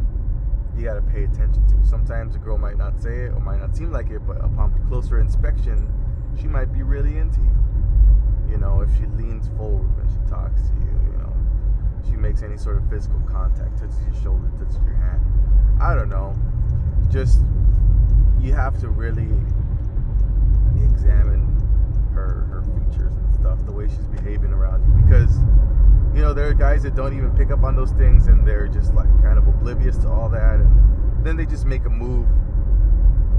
you 0.77 0.85
gotta 0.85 1.03
pay 1.03 1.25
attention 1.25 1.67
to. 1.67 1.89
Sometimes 1.89 2.37
a 2.37 2.39
girl 2.39 2.57
might 2.57 2.79
not 2.79 3.01
say 3.01 3.25
it 3.25 3.33
or 3.33 3.41
might 3.41 3.59
not 3.59 3.77
seem 3.77 3.91
like 3.91 4.11
it, 4.11 4.21
but 4.27 4.37
upon 4.39 4.73
closer 4.89 5.19
inspection, 5.19 5.93
she 6.41 6.47
might 6.47 6.73
be 6.73 6.83
really 6.83 7.19
into 7.19 7.41
you. 7.41 8.53
You 8.53 8.59
know, 8.59 8.81
if 8.81 8.91
she 8.97 9.07
leans 9.17 9.49
forward 9.57 9.91
when 9.97 10.09
she 10.09 10.31
talks 10.31 10.63
to 10.63 10.75
you, 10.75 10.95
you 11.03 11.18
she 12.09 12.17
makes 12.17 12.43
any 12.43 12.57
sort 12.57 12.77
of 12.77 12.89
physical 12.89 13.21
contact, 13.31 13.79
touches 13.79 13.97
your 14.07 14.23
shoulder, 14.23 14.51
touches 14.59 14.81
your 14.85 14.95
hand. 14.95 15.21
I 15.81 15.95
don't 15.95 16.09
know. 16.09 16.35
Just 17.11 17.41
you 18.41 18.53
have 18.55 18.79
to 18.81 18.89
really 18.89 19.31
examine 20.85 21.45
her 22.15 22.47
her 22.51 22.63
features 22.63 23.13
and 23.15 23.35
stuff, 23.35 23.59
the 23.67 23.73
way 23.73 23.89
she's 23.89 24.09
behaving 24.09 24.53
around 24.53 24.83
you. 24.83 25.03
Because 25.05 25.37
you 26.15 26.23
know 26.23 26.33
there 26.33 26.49
are 26.49 26.55
guys 26.55 26.83
that 26.83 26.95
don't 26.95 27.17
even 27.17 27.31
pick 27.37 27.51
up 27.51 27.63
on 27.63 27.77
those 27.77 27.93
things 27.93 28.27
and 28.27 28.47
they're 28.47 28.69
just 28.69 28.95
like 28.95 29.09
kind 29.23 29.39
of 29.39 29.47
oblivious 29.47 29.97
to 29.99 30.09
all 30.09 30.29
that, 30.29 30.57
and 30.57 31.25
then 31.25 31.37
they 31.37 31.47
just 31.47 31.67
make 31.67 31.85
a 31.85 31.91
move 31.91 32.27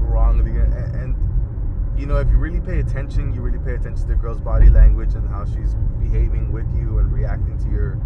wrongly. 0.00 0.52
And, 0.52 0.72
and 0.94 1.98
you 1.98 2.06
know 2.06 2.16
if 2.16 2.28
you 2.28 2.36
really 2.36 2.60
pay 2.60 2.80
attention, 2.80 3.34
you 3.34 3.42
really 3.42 3.58
pay 3.58 3.74
attention 3.74 4.02
to 4.02 4.08
the 4.08 4.14
girl's 4.14 4.40
body 4.40 4.70
language 4.70 5.14
and 5.14 5.28
how 5.28 5.44
she's 5.44 5.74
behaving 5.98 6.50
with 6.52 6.66
you 6.74 6.98
and 6.98 7.12
reacting 7.12 7.58
to 7.58 7.68
your 7.70 8.00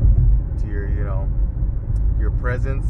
your 0.63 0.89
you 0.89 1.05
know 1.05 1.29
your 2.19 2.31
presence 2.31 2.87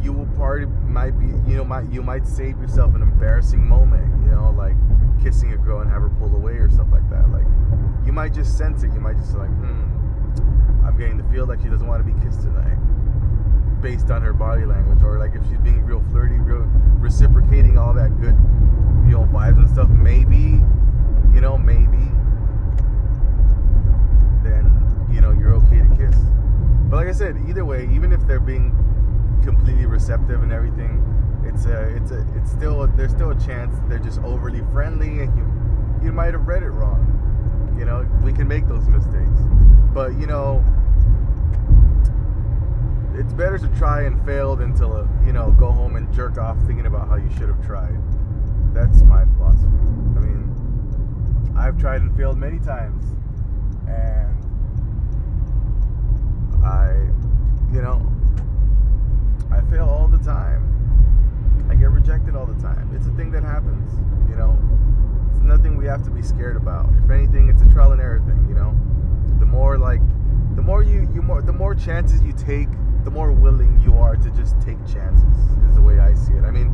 you 0.00 0.12
will 0.12 0.26
probably 0.36 0.66
might 0.88 1.18
be 1.18 1.26
you 1.50 1.56
know 1.56 1.64
might 1.64 1.90
you 1.90 2.02
might 2.02 2.26
save 2.26 2.58
yourself 2.60 2.94
an 2.94 3.02
embarrassing 3.02 3.66
moment 3.66 4.06
you 4.24 4.30
know 4.30 4.50
like 4.56 4.76
kissing 5.22 5.52
a 5.52 5.56
girl 5.56 5.80
and 5.80 5.90
have 5.90 6.00
her 6.02 6.08
pull 6.18 6.34
away 6.34 6.52
or 6.54 6.70
stuff 6.70 6.86
like 6.90 7.08
that. 7.10 7.28
Like 7.30 7.44
you 8.06 8.12
might 8.12 8.32
just 8.32 8.56
sense 8.56 8.82
it. 8.84 8.92
You 8.94 9.00
might 9.00 9.16
just 9.16 9.34
like 9.36 9.48
hmm 9.50 9.86
i'm 10.86 10.96
getting 10.96 11.18
the 11.18 11.24
feel 11.24 11.44
like 11.44 11.60
she 11.60 11.68
doesn't 11.68 11.86
want 11.86 12.04
to 12.04 12.10
be 12.10 12.18
kissed 12.24 12.40
tonight 12.40 12.78
based 13.82 14.10
on 14.10 14.22
her 14.22 14.32
body 14.32 14.64
language 14.64 15.02
or 15.02 15.18
like 15.18 15.34
if 15.34 15.42
she's 15.48 15.58
being 15.58 15.82
real 15.84 16.02
flirty 16.10 16.36
real 16.36 16.64
reciprocating 16.98 17.76
all 17.76 17.92
that 17.92 18.08
good 18.20 18.34
you 19.04 19.12
know 19.12 19.28
vibes 19.32 19.58
and 19.58 19.68
stuff 19.68 19.88
maybe 19.90 20.62
you 21.34 21.40
know 21.40 21.58
maybe 21.58 22.00
then 24.42 24.72
you 25.12 25.20
know 25.20 25.32
you're 25.32 25.54
okay 25.54 25.78
to 25.80 25.88
kiss 25.96 26.16
but 26.88 26.96
like 26.96 27.08
i 27.08 27.12
said 27.12 27.36
either 27.46 27.58
way 27.70 27.88
even 27.92 28.12
if 28.12 28.26
they're 28.26 28.40
being 28.40 28.74
completely 29.44 29.86
receptive 29.86 30.42
and 30.42 30.52
everything, 30.52 30.98
it's 31.46 31.64
a, 31.66 31.96
it's 31.96 32.10
a, 32.10 32.26
it's 32.36 32.50
still, 32.50 32.86
there's 32.88 33.12
still 33.12 33.30
a 33.30 33.40
chance 33.40 33.74
they're 33.88 33.98
just 33.98 34.20
overly 34.20 34.62
friendly 34.72 35.20
and 35.20 35.30
you, 35.38 35.46
you 36.06 36.12
might 36.12 36.34
have 36.34 36.46
read 36.46 36.64
it 36.64 36.70
wrong. 36.70 37.06
You 37.78 37.84
know, 37.84 38.06
we 38.22 38.32
can 38.32 38.48
make 38.48 38.66
those 38.66 38.86
mistakes, 38.88 39.40
but 39.94 40.18
you 40.18 40.26
know, 40.26 40.64
it's 43.14 43.32
better 43.32 43.58
to 43.58 43.68
try 43.78 44.02
and 44.02 44.20
fail 44.26 44.56
than 44.56 44.74
to, 44.78 45.08
you 45.24 45.32
know, 45.32 45.52
go 45.52 45.70
home 45.70 45.96
and 45.96 46.12
jerk 46.12 46.38
off 46.38 46.58
thinking 46.66 46.86
about 46.86 47.08
how 47.08 47.16
you 47.16 47.30
should 47.38 47.48
have 47.48 47.64
tried. 47.64 47.98
That's 48.74 49.02
my 49.02 49.24
philosophy. 49.36 49.66
I 50.16 50.20
mean, 50.20 51.54
I've 51.56 51.78
tried 51.78 52.02
and 52.02 52.14
failed 52.16 52.36
many 52.36 52.58
times, 52.58 53.04
and 53.88 54.36
I, 56.64 57.10
you 57.72 57.82
know, 57.82 58.02
I 59.50 59.60
fail 59.70 59.88
all 59.88 60.08
the 60.08 60.18
time. 60.18 60.66
I 61.70 61.74
get 61.76 61.90
rejected 61.90 62.34
all 62.34 62.46
the 62.46 62.60
time. 62.60 62.90
It's 62.94 63.06
a 63.06 63.12
thing 63.12 63.30
that 63.30 63.44
happens, 63.44 63.92
you 64.28 64.34
know. 64.34 64.58
It's 65.30 65.40
nothing 65.40 65.76
we 65.76 65.86
have 65.86 66.02
to 66.04 66.10
be 66.10 66.22
scared 66.22 66.56
about. 66.56 66.90
If 67.04 67.10
anything, 67.10 67.48
it's 67.48 67.62
a 67.62 67.68
trial 67.68 67.92
and 67.92 68.00
error 68.00 68.20
thing, 68.26 68.44
you 68.48 68.54
know. 68.54 68.76
The 69.38 69.46
more 69.46 69.78
like 69.78 70.00
the 70.56 70.62
more 70.62 70.82
you 70.82 71.08
you 71.14 71.22
more 71.22 71.42
the 71.42 71.52
more 71.52 71.74
chances 71.74 72.22
you 72.22 72.32
take, 72.32 72.68
the 73.04 73.10
more 73.10 73.32
willing 73.32 73.80
you 73.80 73.96
are 73.98 74.16
to 74.16 74.30
just 74.30 74.60
take 74.60 74.78
chances. 74.86 75.38
Is 75.68 75.76
the 75.76 75.80
way 75.80 76.00
I 76.00 76.14
see 76.14 76.32
it. 76.32 76.44
I 76.44 76.50
mean, 76.50 76.70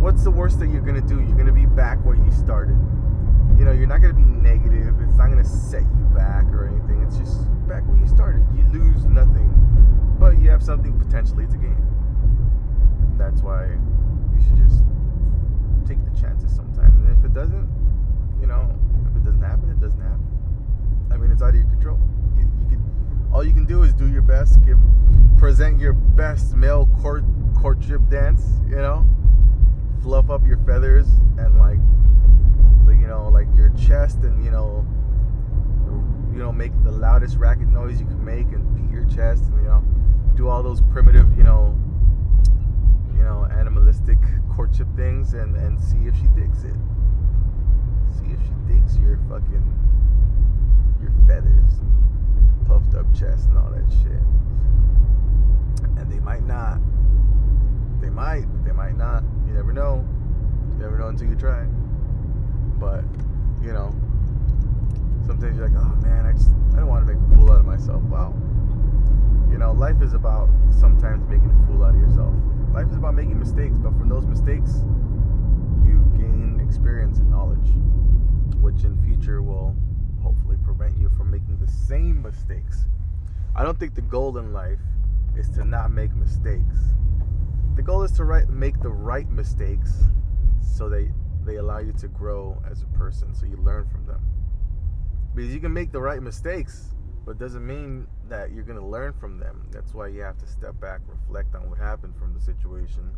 what's 0.00 0.24
the 0.24 0.32
worst 0.32 0.58
that 0.58 0.66
you're 0.66 0.82
gonna 0.82 1.00
do? 1.00 1.20
You're 1.20 1.36
gonna 1.36 1.52
be 1.52 1.66
back 1.66 2.04
where 2.04 2.16
you 2.16 2.30
started. 2.32 2.76
You 3.58 3.64
know, 3.64 3.72
you're 3.72 3.86
not 3.86 4.02
gonna 4.02 4.14
be 4.14 4.22
negative. 4.22 4.94
It's 5.00 5.16
not 5.16 5.28
gonna 5.28 5.44
set 5.44 5.82
you 5.82 6.04
back 6.14 6.44
or 6.52 6.68
anything. 6.68 7.02
It's 7.02 7.16
just 7.16 7.46
back 7.66 7.86
where 7.88 7.96
you 7.96 8.06
started. 8.06 8.44
You 8.54 8.64
lose 8.72 9.04
nothing 9.04 9.52
but 10.18 10.38
you 10.38 10.50
have 10.50 10.62
something 10.62 10.98
potentially 10.98 11.46
to 11.46 11.56
gain. 11.56 11.76
That's 13.18 13.42
why 13.42 13.66
you 13.66 14.40
should 14.42 14.56
just 14.56 14.82
take 15.86 16.02
the 16.04 16.20
chances 16.20 16.54
sometimes. 16.54 17.04
And 17.04 17.18
if 17.18 17.24
it 17.24 17.32
doesn't, 17.32 17.68
you 18.40 18.46
know, 18.46 18.70
if 19.10 19.16
it 19.16 19.24
doesn't 19.24 19.42
happen, 19.42 19.70
it 19.70 19.80
doesn't 19.80 20.00
happen. 20.00 20.26
I 21.10 21.16
mean, 21.16 21.30
it's 21.30 21.42
out 21.42 21.50
of 21.50 21.56
your 21.56 21.66
control. 21.66 21.98
You, 22.36 22.48
you 22.60 22.66
can, 22.68 23.28
all 23.32 23.44
you 23.44 23.52
can 23.52 23.66
do 23.66 23.82
is 23.82 23.92
do 23.92 24.10
your 24.10 24.22
best, 24.22 24.64
give, 24.64 24.78
present 25.38 25.78
your 25.78 25.92
best 25.92 26.54
male 26.54 26.88
court 27.00 27.24
courtship 27.58 28.00
dance. 28.10 28.42
You 28.68 28.76
know, 28.76 29.06
fluff 30.02 30.30
up 30.30 30.46
your 30.46 30.58
feathers 30.58 31.06
and 31.38 31.58
like, 31.58 31.78
you 32.94 33.06
know, 33.06 33.28
like 33.28 33.48
your 33.56 33.70
chest 33.70 34.18
and 34.22 34.44
you 34.44 34.50
know, 34.50 34.86
you 36.32 36.38
know, 36.38 36.52
make 36.52 36.72
the 36.84 36.90
loudest 36.90 37.36
racket 37.36 37.68
noise 37.68 38.00
you 38.00 38.06
can 38.06 38.24
make 38.24 38.46
and 38.52 38.62
beat 38.76 38.92
your 38.92 39.04
chest 39.06 39.44
and 39.44 39.62
you 39.62 39.68
know 39.68 39.84
do 40.36 40.48
all 40.48 40.62
those 40.62 40.82
primitive, 40.92 41.36
you 41.36 41.42
know, 41.42 41.74
you 43.16 43.22
know, 43.22 43.48
animalistic 43.50 44.18
courtship 44.54 44.86
things 44.96 45.34
and 45.34 45.56
and 45.56 45.80
see 45.80 45.98
if 46.06 46.14
she 46.16 46.26
digs 46.34 46.64
it. 46.64 46.76
See 48.10 48.26
if 48.26 48.40
she 48.40 48.54
digs 48.68 48.98
your 48.98 49.18
fucking 49.28 49.64
your 51.00 51.12
feathers, 51.26 51.80
puffed 52.66 52.94
up 52.94 53.06
chest 53.14 53.48
and 53.48 53.58
all 53.58 53.70
that 53.70 53.90
shit. 54.02 54.22
And 55.98 56.10
they 56.10 56.20
might 56.20 56.44
not. 56.44 56.78
They 58.00 58.10
might, 58.10 58.46
they 58.64 58.72
might 58.72 58.96
not. 58.96 59.22
You 59.46 59.54
never 59.54 59.72
know. 59.72 60.06
You 60.72 60.82
never 60.82 60.98
know 60.98 61.08
until 61.08 61.28
you 61.28 61.36
try. 61.36 61.66
But, 62.78 63.04
you 63.62 63.72
know, 63.72 63.94
sometimes 65.26 65.56
you're 65.56 65.68
like, 65.68 65.76
oh 65.76 65.96
man, 66.02 66.26
I 66.26 66.32
just 66.32 66.50
I 66.74 66.80
don't 66.80 66.88
want 66.88 67.06
to 67.06 67.14
make 67.14 67.22
a 67.22 67.34
fool 67.34 67.50
out 67.50 67.60
of 67.60 67.66
myself. 67.66 68.02
Wow. 68.04 68.34
You 69.50 69.58
know, 69.58 69.72
life 69.72 70.02
is 70.02 70.14
about 70.14 70.48
sometimes 70.70 71.28
making 71.28 71.50
a 71.50 71.66
fool 71.66 71.84
out 71.84 71.94
of 71.94 72.00
yourself. 72.00 72.34
Life 72.72 72.88
is 72.90 72.96
about 72.96 73.14
making 73.14 73.38
mistakes, 73.38 73.78
but 73.78 73.96
from 73.96 74.08
those 74.08 74.26
mistakes, 74.26 74.84
you 75.84 76.04
gain 76.16 76.60
experience 76.62 77.18
and 77.18 77.30
knowledge, 77.30 77.70
which 78.60 78.84
in 78.84 79.00
future 79.02 79.42
will 79.42 79.74
hopefully 80.22 80.56
prevent 80.62 80.98
you 80.98 81.08
from 81.08 81.30
making 81.30 81.58
the 81.58 81.70
same 81.70 82.22
mistakes. 82.22 82.84
I 83.54 83.62
don't 83.62 83.78
think 83.78 83.94
the 83.94 84.02
goal 84.02 84.36
in 84.36 84.52
life 84.52 84.80
is 85.36 85.48
to 85.50 85.64
not 85.64 85.90
make 85.90 86.14
mistakes. 86.14 86.76
The 87.76 87.82
goal 87.82 88.02
is 88.02 88.12
to 88.12 88.24
right, 88.24 88.48
make 88.48 88.80
the 88.80 88.90
right 88.90 89.30
mistakes 89.30 90.04
so 90.60 90.88
they 90.88 91.10
they 91.46 91.56
allow 91.56 91.78
you 91.78 91.92
to 91.92 92.08
grow 92.08 92.60
as 92.70 92.82
a 92.82 92.86
person, 92.98 93.34
so 93.34 93.46
you 93.46 93.56
learn 93.56 93.88
from 93.88 94.06
them. 94.06 94.20
Because 95.34 95.54
you 95.54 95.60
can 95.60 95.72
make 95.72 95.92
the 95.92 96.00
right 96.00 96.22
mistakes 96.22 96.94
but 97.26 97.38
doesn't 97.38 97.66
mean 97.66 98.06
that 98.28 98.52
you're 98.52 98.62
going 98.62 98.78
to 98.78 98.86
learn 98.86 99.12
from 99.12 99.38
them. 99.38 99.66
That's 99.72 99.92
why 99.92 100.06
you 100.06 100.22
have 100.22 100.38
to 100.38 100.46
step 100.46 100.80
back, 100.80 101.00
reflect 101.08 101.56
on 101.56 101.68
what 101.68 101.76
happened 101.76 102.16
from 102.16 102.32
the 102.32 102.40
situation, 102.40 103.10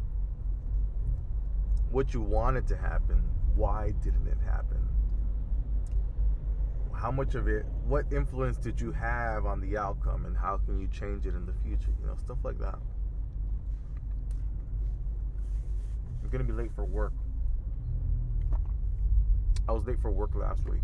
what 1.91 2.15
you 2.15 2.23
wanted 2.23 2.67
to 2.69 2.77
happen, 2.77 3.23
why 3.55 3.93
didn't 4.03 4.27
it 4.27 4.39
happen? 4.45 4.79
How 6.95 7.11
much 7.11 7.35
of 7.35 7.49
it, 7.49 7.67
what 7.87 8.07
influence 8.11 8.57
did 8.57 8.81
you 8.81 8.93
have 8.93 9.45
on 9.45 9.61
the 9.61 9.77
outcome, 9.77 10.25
and 10.25 10.37
how 10.37 10.57
can 10.57 10.81
you 10.81 10.89
change 10.89 11.27
it 11.27 11.35
in 11.35 11.45
the 11.45 11.53
future? 11.63 11.93
You 12.01 12.07
know, 12.07 12.17
stuff 12.17 12.39
like 12.43 12.59
that. 12.61 12.79
I'm 16.23 16.31
gonna 16.31 16.45
be 16.45 16.53
late 16.53 16.73
for 16.75 16.85
work. 16.85 17.13
I 19.69 19.73
was 19.73 19.87
late 19.87 20.01
for 20.01 20.11
work 20.11 20.35
last 20.35 20.65
week. 20.69 20.81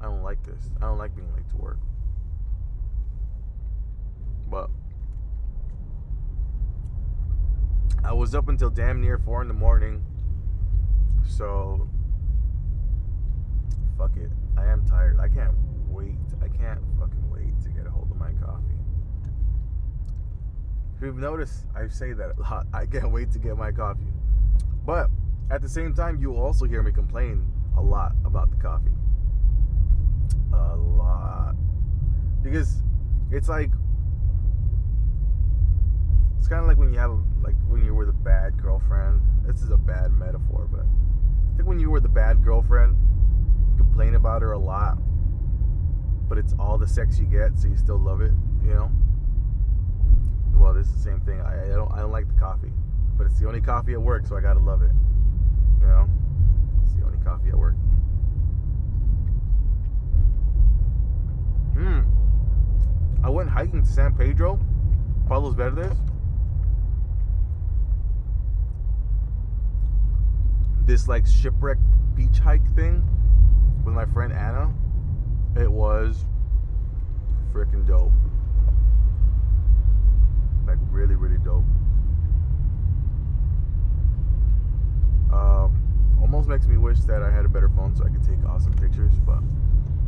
I 0.00 0.04
don't 0.04 0.22
like 0.22 0.42
this. 0.44 0.70
I 0.76 0.82
don't 0.82 0.98
like 0.98 1.16
being 1.16 1.32
late 1.34 1.48
to 1.50 1.56
work. 1.56 1.78
But 4.50 4.70
I 8.04 8.12
was 8.12 8.34
up 8.34 8.48
until 8.48 8.70
damn 8.70 9.00
near 9.00 9.18
four 9.18 9.40
in 9.42 9.48
the 9.48 9.54
morning. 9.54 10.04
So 11.26 11.88
fuck 13.96 14.16
it. 14.16 14.30
I 14.56 14.66
am 14.66 14.84
tired. 14.86 15.18
I 15.18 15.28
can't 15.28 15.54
wait. 15.88 16.16
I 16.42 16.48
can't 16.48 16.80
fucking 16.98 17.30
wait 17.30 17.60
to 17.62 17.70
get 17.70 17.86
a 17.86 17.90
hold 17.90 18.10
of 18.10 18.18
my 18.18 18.30
coffee. 18.44 18.62
If 20.96 21.02
you've 21.02 21.18
noticed, 21.18 21.64
I 21.74 21.88
say 21.88 22.12
that 22.12 22.36
a 22.36 22.40
lot. 22.40 22.66
I 22.74 22.86
can't 22.86 23.10
wait 23.10 23.32
to 23.32 23.38
get 23.38 23.56
my 23.56 23.72
coffee. 23.72 24.12
But 24.84 25.10
at 25.50 25.62
the 25.62 25.68
same 25.68 25.94
time, 25.94 26.20
you 26.20 26.34
also 26.34 26.66
hear 26.66 26.82
me 26.82 26.92
complain 26.92 27.46
a 27.76 27.82
lot 27.82 28.12
about 28.24 28.50
the 28.50 28.56
coffee. 28.56 28.90
A 30.52 30.76
lot. 30.76 31.54
Because 32.42 32.82
it's 33.30 33.48
like 33.48 33.70
it's 36.38 36.48
kind 36.48 36.62
of 36.62 36.68
like 36.68 36.78
when 36.78 36.92
you 36.92 36.98
have 36.98 37.10
a, 37.10 37.20
like 37.42 37.54
when 37.68 37.84
you're 37.84 37.94
with 37.94 38.08
a 38.08 38.12
bad 38.12 38.60
girlfriend. 38.60 39.20
This 39.46 39.62
is 39.62 39.70
a 39.70 39.76
bad 39.76 40.12
metaphor, 40.12 40.68
but 40.70 40.80
I 40.80 41.56
think 41.56 41.68
when 41.68 41.80
you 41.80 41.90
were 41.90 42.00
the 42.00 42.08
bad 42.08 42.44
girlfriend, 42.44 42.96
you 43.70 43.76
complain 43.82 44.14
about 44.14 44.42
her 44.42 44.52
a 44.52 44.58
lot, 44.58 44.98
but 46.28 46.36
it's 46.36 46.54
all 46.58 46.76
the 46.76 46.86
sex 46.86 47.18
you 47.18 47.24
get, 47.24 47.58
so 47.58 47.68
you 47.68 47.76
still 47.76 47.98
love 47.98 48.20
it. 48.20 48.32
You 48.62 48.74
know. 48.74 48.92
Well, 50.54 50.74
this 50.74 50.86
is 50.88 50.94
the 50.94 51.00
same 51.00 51.20
thing. 51.20 51.40
I, 51.40 51.64
I 51.64 51.76
don't 51.76 51.90
I 51.92 52.00
don't 52.00 52.12
like 52.12 52.28
the 52.28 52.38
coffee, 52.38 52.72
but 53.16 53.26
it's 53.26 53.38
the 53.38 53.46
only 53.46 53.62
coffee 53.62 53.94
at 53.94 54.02
work, 54.02 54.26
so 54.26 54.36
I 54.36 54.40
gotta 54.40 54.60
love 54.60 54.82
it. 54.82 54.92
You 55.80 55.86
know, 55.86 56.08
it's 56.84 56.94
the 56.94 57.04
only 57.04 57.18
coffee 57.18 57.48
at 57.48 57.56
work. 57.56 57.74
Hmm. 61.74 62.00
I 63.22 63.30
went 63.30 63.48
hiking 63.50 63.82
to 63.82 63.88
San 63.88 64.16
Pedro, 64.16 64.58
Palos 65.28 65.54
Verdes. 65.54 65.96
This 70.84 71.06
like 71.06 71.26
shipwreck 71.26 71.78
beach 72.14 72.38
hike 72.38 72.74
thing 72.74 73.04
with 73.84 73.94
my 73.94 74.06
friend 74.06 74.32
Anna. 74.32 74.72
It 75.56 75.70
was 75.70 76.24
freaking 77.52 77.86
dope. 77.86 78.12
Like 80.66 80.78
really, 80.90 81.14
really 81.14 81.38
dope. 81.44 81.64
Um, 85.32 86.18
almost 86.20 86.48
makes 86.48 86.66
me 86.66 86.76
wish 86.76 87.00
that 87.00 87.22
I 87.22 87.30
had 87.30 87.44
a 87.44 87.48
better 87.48 87.68
phone 87.68 87.94
so 87.94 88.04
I 88.04 88.08
could 88.08 88.24
take 88.24 88.44
awesome 88.46 88.74
pictures, 88.74 89.12
but 89.24 89.40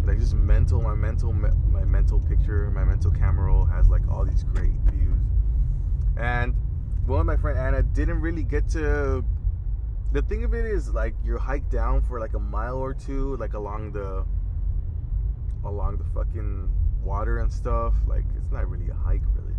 like 0.04 0.18
just 0.18 0.34
mental 0.34 0.80
my 0.80 0.94
mental 0.94 1.32
my 1.32 1.84
mental 1.84 2.18
picture 2.20 2.70
my 2.70 2.84
mental 2.84 3.10
camera 3.10 3.46
roll 3.46 3.64
has 3.64 3.88
like 3.88 4.02
all 4.10 4.24
these 4.24 4.44
great 4.44 4.72
views. 4.90 5.18
And 6.16 6.54
of 7.08 7.26
my 7.26 7.36
friend 7.36 7.58
anna 7.58 7.82
didn't 7.82 8.20
really 8.20 8.44
get 8.44 8.68
to 8.70 9.24
the 10.12 10.22
thing 10.22 10.44
of 10.44 10.54
it 10.54 10.64
is 10.64 10.90
like 10.90 11.14
you're 11.24 11.38
hiked 11.38 11.70
down 11.70 12.02
for 12.02 12.20
like 12.20 12.34
a 12.34 12.38
mile 12.38 12.78
or 12.78 12.94
two 12.94 13.36
like 13.36 13.54
along 13.54 13.92
the 13.92 14.24
along 15.64 15.98
the 15.98 16.04
fucking 16.14 16.68
water 17.02 17.38
and 17.38 17.52
stuff 17.52 17.94
like 18.06 18.24
it's 18.36 18.52
not 18.52 18.68
really 18.68 18.90
a 18.90 18.94
hike 18.94 19.22
really. 19.34 19.54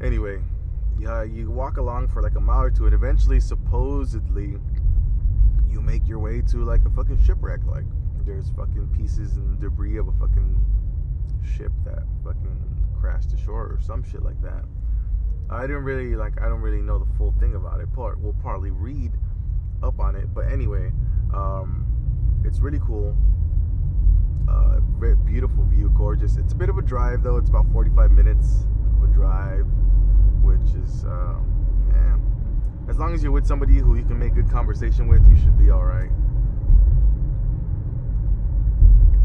Anyway 0.00 0.40
yeah 0.98 1.22
you 1.22 1.50
walk 1.50 1.76
along 1.76 2.08
for 2.08 2.22
like 2.22 2.36
a 2.36 2.40
mile 2.40 2.62
or 2.62 2.70
two 2.70 2.86
and 2.86 2.94
eventually 2.94 3.40
supposedly 3.40 4.56
you 5.68 5.80
make 5.80 6.06
your 6.06 6.18
way 6.18 6.40
to 6.40 6.58
like 6.58 6.84
a 6.84 6.90
fucking 6.90 7.20
shipwreck 7.24 7.60
like 7.66 7.84
there's 8.26 8.50
fucking 8.50 8.88
pieces 8.96 9.36
and 9.36 9.60
debris 9.60 9.96
of 9.96 10.08
a 10.08 10.12
fucking 10.12 10.64
ship 11.44 11.72
that 11.84 12.02
fucking 12.24 12.58
crashed 13.00 13.32
ashore 13.34 13.64
or 13.64 13.78
some 13.80 14.02
shit 14.02 14.22
like 14.22 14.40
that. 14.40 14.64
I 15.50 15.62
didn't 15.62 15.84
really 15.84 16.16
like. 16.16 16.40
I 16.40 16.48
don't 16.48 16.62
really 16.62 16.80
know 16.80 16.98
the 16.98 17.12
full 17.18 17.34
thing 17.38 17.54
about 17.54 17.80
it. 17.80 17.92
Part 17.92 18.18
we'll 18.18 18.36
partly 18.42 18.70
read 18.70 19.12
up 19.82 20.00
on 20.00 20.16
it, 20.16 20.32
but 20.34 20.50
anyway, 20.50 20.90
um, 21.34 21.84
it's 22.44 22.60
really 22.60 22.80
cool. 22.80 23.16
Uh, 24.48 24.80
beautiful 25.26 25.64
view, 25.64 25.92
gorgeous. 25.94 26.36
It's 26.36 26.54
a 26.54 26.56
bit 26.56 26.70
of 26.70 26.78
a 26.78 26.82
drive 26.82 27.22
though. 27.22 27.36
It's 27.36 27.50
about 27.50 27.70
45 27.72 28.10
minutes 28.10 28.66
of 28.96 29.10
a 29.10 29.12
drive, 29.12 29.66
which 30.44 30.74
is, 30.82 31.04
uh, 31.04 31.34
yeah. 31.90 32.16
As 32.88 32.98
long 32.98 33.14
as 33.14 33.22
you're 33.22 33.32
with 33.32 33.46
somebody 33.46 33.78
who 33.78 33.96
you 33.96 34.04
can 34.04 34.18
make 34.18 34.34
good 34.34 34.50
conversation 34.50 35.08
with, 35.08 35.26
you 35.28 35.36
should 35.36 35.56
be 35.58 35.70
all 35.70 35.84
right. 35.84 36.10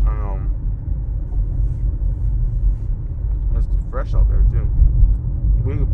Um, 0.08 0.50
it's 3.56 3.68
fresh 3.92 4.14
out 4.14 4.30
there 4.30 4.46
too. 4.52 4.68
We 5.66 5.86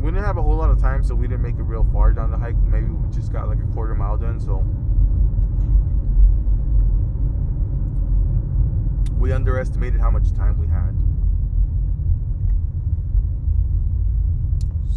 we 0.00 0.12
didn't 0.12 0.24
have 0.24 0.38
a 0.38 0.42
whole 0.42 0.56
lot 0.56 0.70
of 0.70 0.80
time, 0.80 1.02
so 1.02 1.14
we 1.14 1.26
didn't 1.26 1.42
make 1.42 1.56
it 1.56 1.64
real 1.64 1.84
far 1.92 2.12
down 2.12 2.30
the 2.30 2.38
hike. 2.38 2.56
Maybe 2.62 2.86
we 2.86 3.10
just 3.12 3.32
got 3.32 3.48
like 3.48 3.58
a 3.58 3.66
quarter 3.74 3.94
mile 3.96 4.16
done. 4.16 4.38
So 4.38 4.64
we 9.18 9.32
underestimated 9.32 10.00
how 10.00 10.10
much 10.10 10.32
time 10.32 10.56
we 10.58 10.68
had. 10.68 10.94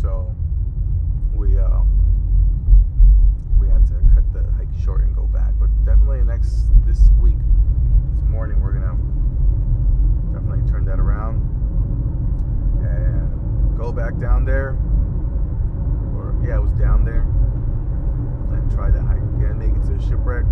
So 0.02 0.34
we 1.36 1.60
uh 1.60 1.84
we 3.60 3.68
had 3.68 3.86
to 3.86 3.94
cut 4.16 4.26
the 4.34 4.52
hike 4.58 4.68
short 4.84 5.02
and 5.02 5.16
go 5.16 5.28
back. 5.28 5.54
But 5.60 5.70
definitely 5.86 6.24
next 6.24 6.72
this 6.88 7.12
week, 7.22 7.38
this 8.16 8.28
morning, 8.28 8.60
we're 8.62 8.74
gonna 8.74 8.98
definitely 10.34 10.68
turn 10.72 10.86
that 10.86 11.00
around 11.00 11.36
and 12.82 13.78
go 13.78 13.92
back 13.92 14.18
down 14.18 14.44
there. 14.44 14.70
Or 16.18 16.36
yeah, 16.44 16.56
it 16.56 16.64
was 16.64 16.74
down 16.74 17.06
there. 17.06 17.22
And 18.58 18.72
try 18.72 18.90
that 18.90 19.04
hike 19.04 19.22
again, 19.38 19.60
make 19.60 19.76
it 19.76 19.86
to 19.86 19.98
the 19.98 20.02
shipwreck. 20.02 20.46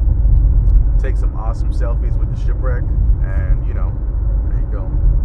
Take 1.02 1.18
some 1.18 1.36
awesome 1.36 1.74
selfies 1.74 2.16
with 2.20 2.30
the 2.30 2.40
shipwreck, 2.46 2.84
and 3.24 3.66
you 3.66 3.74
know, 3.74 3.92
there 4.48 4.60
you 4.60 4.68
go. 4.72 5.19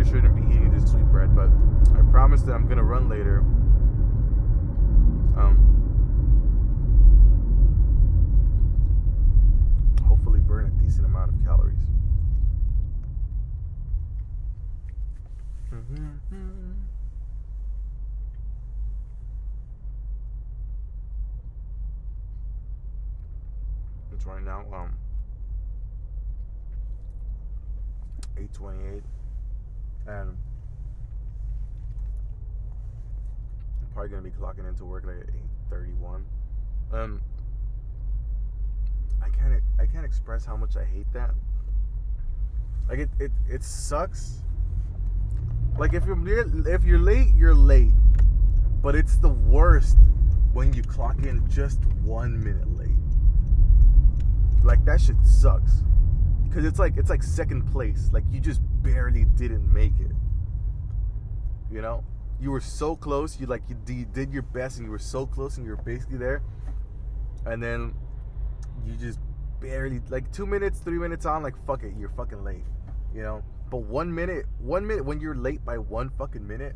Really 0.00 0.10
shouldn't 0.10 0.34
be 0.34 0.54
eating 0.54 0.70
this 0.72 0.90
sweet 0.90 1.04
bread, 1.06 1.34
but 1.34 1.50
I 1.98 2.02
promise 2.10 2.42
that 2.42 2.52
I'm 2.52 2.66
gonna 2.66 2.84
run 2.84 3.08
later. 3.08 3.38
Um, 5.36 5.56
hopefully, 10.06 10.40
burn 10.40 10.66
a 10.66 10.82
decent 10.82 11.06
amount 11.06 11.32
of 11.32 11.44
calories. 11.44 11.76
It's 24.12 24.26
right 24.26 24.42
now 24.42 24.64
um 24.72 24.94
8:28 28.36 29.02
and 30.06 30.36
I'm 33.80 33.92
probably 33.92 34.08
gonna 34.10 34.22
be 34.22 34.30
clocking 34.30 34.68
into 34.68 34.84
work 34.84 35.04
like 35.04 35.16
at 35.16 35.34
eight 35.34 35.50
thirty 35.68 35.92
one. 35.92 36.24
Um, 36.92 37.20
I 39.22 39.28
can't 39.30 39.62
I 39.78 39.86
can't 39.86 40.04
express 40.04 40.44
how 40.44 40.56
much 40.56 40.76
I 40.76 40.84
hate 40.84 41.12
that. 41.12 41.30
Like 42.88 43.00
it 43.00 43.10
it, 43.18 43.32
it 43.48 43.62
sucks. 43.62 44.42
Like 45.78 45.94
if 45.94 46.04
you're 46.04 46.68
if 46.68 46.84
you're 46.84 46.98
late, 46.98 47.34
you're 47.34 47.54
late, 47.54 47.92
but 48.82 48.94
it's 48.94 49.16
the 49.16 49.28
worst 49.28 49.98
when 50.52 50.72
you 50.72 50.82
clock 50.82 51.22
in 51.22 51.48
just 51.48 51.80
one 52.02 52.42
minute 52.42 52.76
late. 52.76 52.90
Like 54.64 54.84
that 54.84 55.00
shit 55.00 55.16
sucks 55.24 55.82
because 56.50 56.64
it's 56.64 56.80
like 56.80 56.96
it's 56.96 57.10
like 57.10 57.22
second 57.22 57.70
place. 57.70 58.10
Like 58.12 58.24
you 58.30 58.40
just 58.40 58.60
barely 58.82 59.24
didn't 59.36 59.72
make 59.72 59.98
it. 60.00 60.10
You 61.70 61.80
know? 61.80 62.04
You 62.40 62.50
were 62.50 62.60
so 62.60 62.96
close 62.96 63.38
you 63.38 63.46
like 63.46 63.62
you, 63.68 63.76
did 64.12 64.32
your 64.32 64.42
best 64.42 64.78
and 64.78 64.86
you 64.86 64.90
were 64.90 64.98
so 64.98 65.26
close 65.26 65.58
and 65.58 65.64
you 65.64 65.70
were 65.72 65.82
basically 65.82 66.18
there. 66.18 66.42
And 67.46 67.62
then 67.62 67.94
you 68.84 68.94
just 68.94 69.20
barely 69.60 70.00
like 70.08 70.32
two 70.32 70.46
minutes 70.46 70.80
three 70.80 70.98
minutes 70.98 71.26
on 71.26 71.42
like 71.42 71.54
fuck 71.66 71.84
it 71.84 71.92
you're 71.96 72.08
fucking 72.10 72.42
late. 72.42 72.64
You 73.14 73.22
know? 73.22 73.44
But 73.70 73.82
one 73.82 74.12
minute 74.12 74.46
one 74.58 74.84
minute 74.84 75.04
when 75.04 75.20
you're 75.20 75.36
late 75.36 75.64
by 75.64 75.78
one 75.78 76.10
fucking 76.18 76.46
minute 76.46 76.74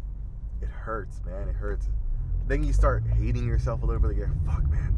it 0.62 0.68
hurts 0.68 1.20
man 1.26 1.48
it 1.48 1.56
hurts. 1.56 1.88
Then 2.46 2.62
you 2.62 2.72
start 2.72 3.02
hating 3.18 3.48
yourself 3.48 3.82
a 3.82 3.87
little 3.87 4.00
bit 4.00 4.16
like 4.18 4.46
fuck 4.46 4.70
man. 4.70 4.94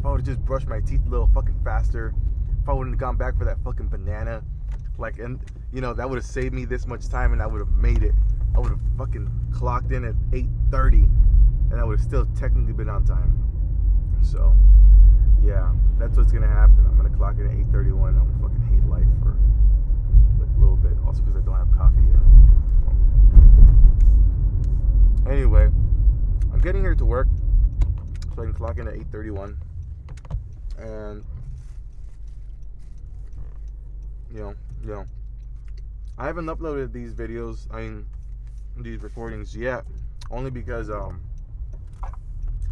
If 0.00 0.04
i 0.04 0.10
would 0.10 0.20
have 0.20 0.26
just 0.26 0.44
brushed 0.44 0.68
my 0.68 0.80
teeth 0.80 1.00
a 1.06 1.08
little 1.08 1.30
fucking 1.32 1.58
faster 1.64 2.14
if 2.68 2.72
I 2.72 2.74
wouldn't 2.74 2.92
have 2.96 3.00
gone 3.00 3.16
back 3.16 3.38
for 3.38 3.46
that 3.46 3.56
fucking 3.64 3.88
banana, 3.88 4.42
like, 4.98 5.18
and 5.18 5.40
you 5.72 5.80
know, 5.80 5.94
that 5.94 6.06
would 6.06 6.16
have 6.16 6.26
saved 6.26 6.52
me 6.52 6.66
this 6.66 6.86
much 6.86 7.08
time, 7.08 7.32
and 7.32 7.40
I 7.40 7.46
would 7.46 7.60
have 7.60 7.70
made 7.70 8.02
it. 8.02 8.12
I 8.54 8.58
would 8.58 8.68
have 8.68 8.80
fucking 8.98 9.30
clocked 9.54 9.90
in 9.90 10.04
at 10.04 10.14
8:30, 10.32 11.08
and 11.70 11.80
I 11.80 11.84
would 11.84 11.98
have 11.98 12.06
still 12.06 12.26
technically 12.36 12.74
been 12.74 12.90
on 12.90 13.06
time. 13.06 13.32
So, 14.20 14.54
yeah, 15.42 15.72
that's 15.98 16.18
what's 16.18 16.30
gonna 16.30 16.46
happen. 16.46 16.84
I'm 16.86 16.98
gonna 16.98 17.08
clock 17.08 17.38
in 17.38 17.46
at 17.46 17.52
8:31. 17.52 18.18
I'm 18.18 18.38
gonna 18.38 18.50
fucking 18.50 18.60
hate 18.60 18.84
life 18.84 19.08
for 19.22 19.30
a 19.30 20.60
little 20.60 20.76
bit, 20.76 20.92
also 21.06 21.22
because 21.22 21.40
I 21.40 21.44
don't 21.46 21.56
have 21.56 21.72
coffee 21.72 22.02
yet. 22.02 22.20
Anyway, 25.32 25.70
I'm 26.52 26.60
getting 26.60 26.82
here 26.82 26.94
to 26.96 27.06
work, 27.06 27.28
so 28.34 28.42
I 28.42 28.44
can 28.44 28.52
clock 28.52 28.76
in 28.76 28.88
at 28.88 28.94
8:31, 28.94 29.56
and 30.76 31.24
you 34.32 34.40
know, 34.40 34.54
you 34.82 34.90
know, 34.90 35.06
I 36.16 36.26
haven't 36.26 36.46
uploaded 36.46 36.92
these 36.92 37.14
videos. 37.14 37.72
I 37.72 37.82
mean, 37.82 38.06
these 38.76 39.02
recordings 39.02 39.56
yet, 39.56 39.84
only 40.30 40.50
because 40.50 40.90
um, 40.90 41.20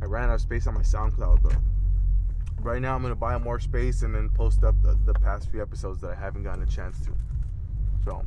I 0.03 0.05
ran 0.05 0.29
out 0.29 0.35
of 0.35 0.41
space 0.41 0.67
on 0.67 0.75
my 0.75 0.83
SoundCloud. 0.83 1.43
But 1.43 1.57
right 2.61 2.81
now, 2.81 2.95
I'm 2.95 3.03
gonna 3.03 3.15
buy 3.15 3.39
more 3.39 3.61
space 3.61 4.03
and 4.03 4.15
then 4.15 4.29
post 4.31 4.65
up 4.65 4.75
the, 4.83 4.99
the 5.05 5.15
past 5.15 5.51
few 5.51 5.63
episodes 5.63 6.01
that 6.01 6.11
I 6.11 6.15
haven't 6.15 6.45
gotten 6.45 6.63
a 6.63 6.67
chance 6.67 7.01
to. 7.01 7.13
So. 8.05 8.25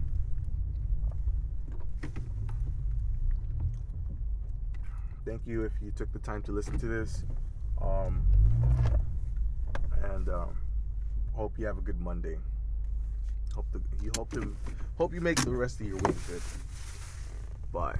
Thank 5.25 5.45
you 5.45 5.63
if 5.63 5.73
you 5.81 5.91
took 5.91 6.11
the 6.11 6.19
time 6.19 6.41
to 6.43 6.51
listen 6.51 6.79
to 6.79 6.87
this. 6.87 7.23
Um, 7.81 8.23
and 10.11 10.27
um, 10.27 10.57
hope 11.33 11.53
you 11.57 11.65
have 11.65 11.77
a 11.77 11.81
good 11.81 12.01
Monday. 12.01 12.37
Hope 13.55 13.65
to, 13.71 13.81
you 14.01 14.11
hope 14.15 14.31
to 14.31 14.55
hope 14.97 15.13
you 15.13 15.21
make 15.21 15.43
the 15.43 15.51
rest 15.51 15.79
of 15.81 15.87
your 15.87 15.97
week 15.97 16.15
good. 16.27 16.41
Bye. 17.71 17.95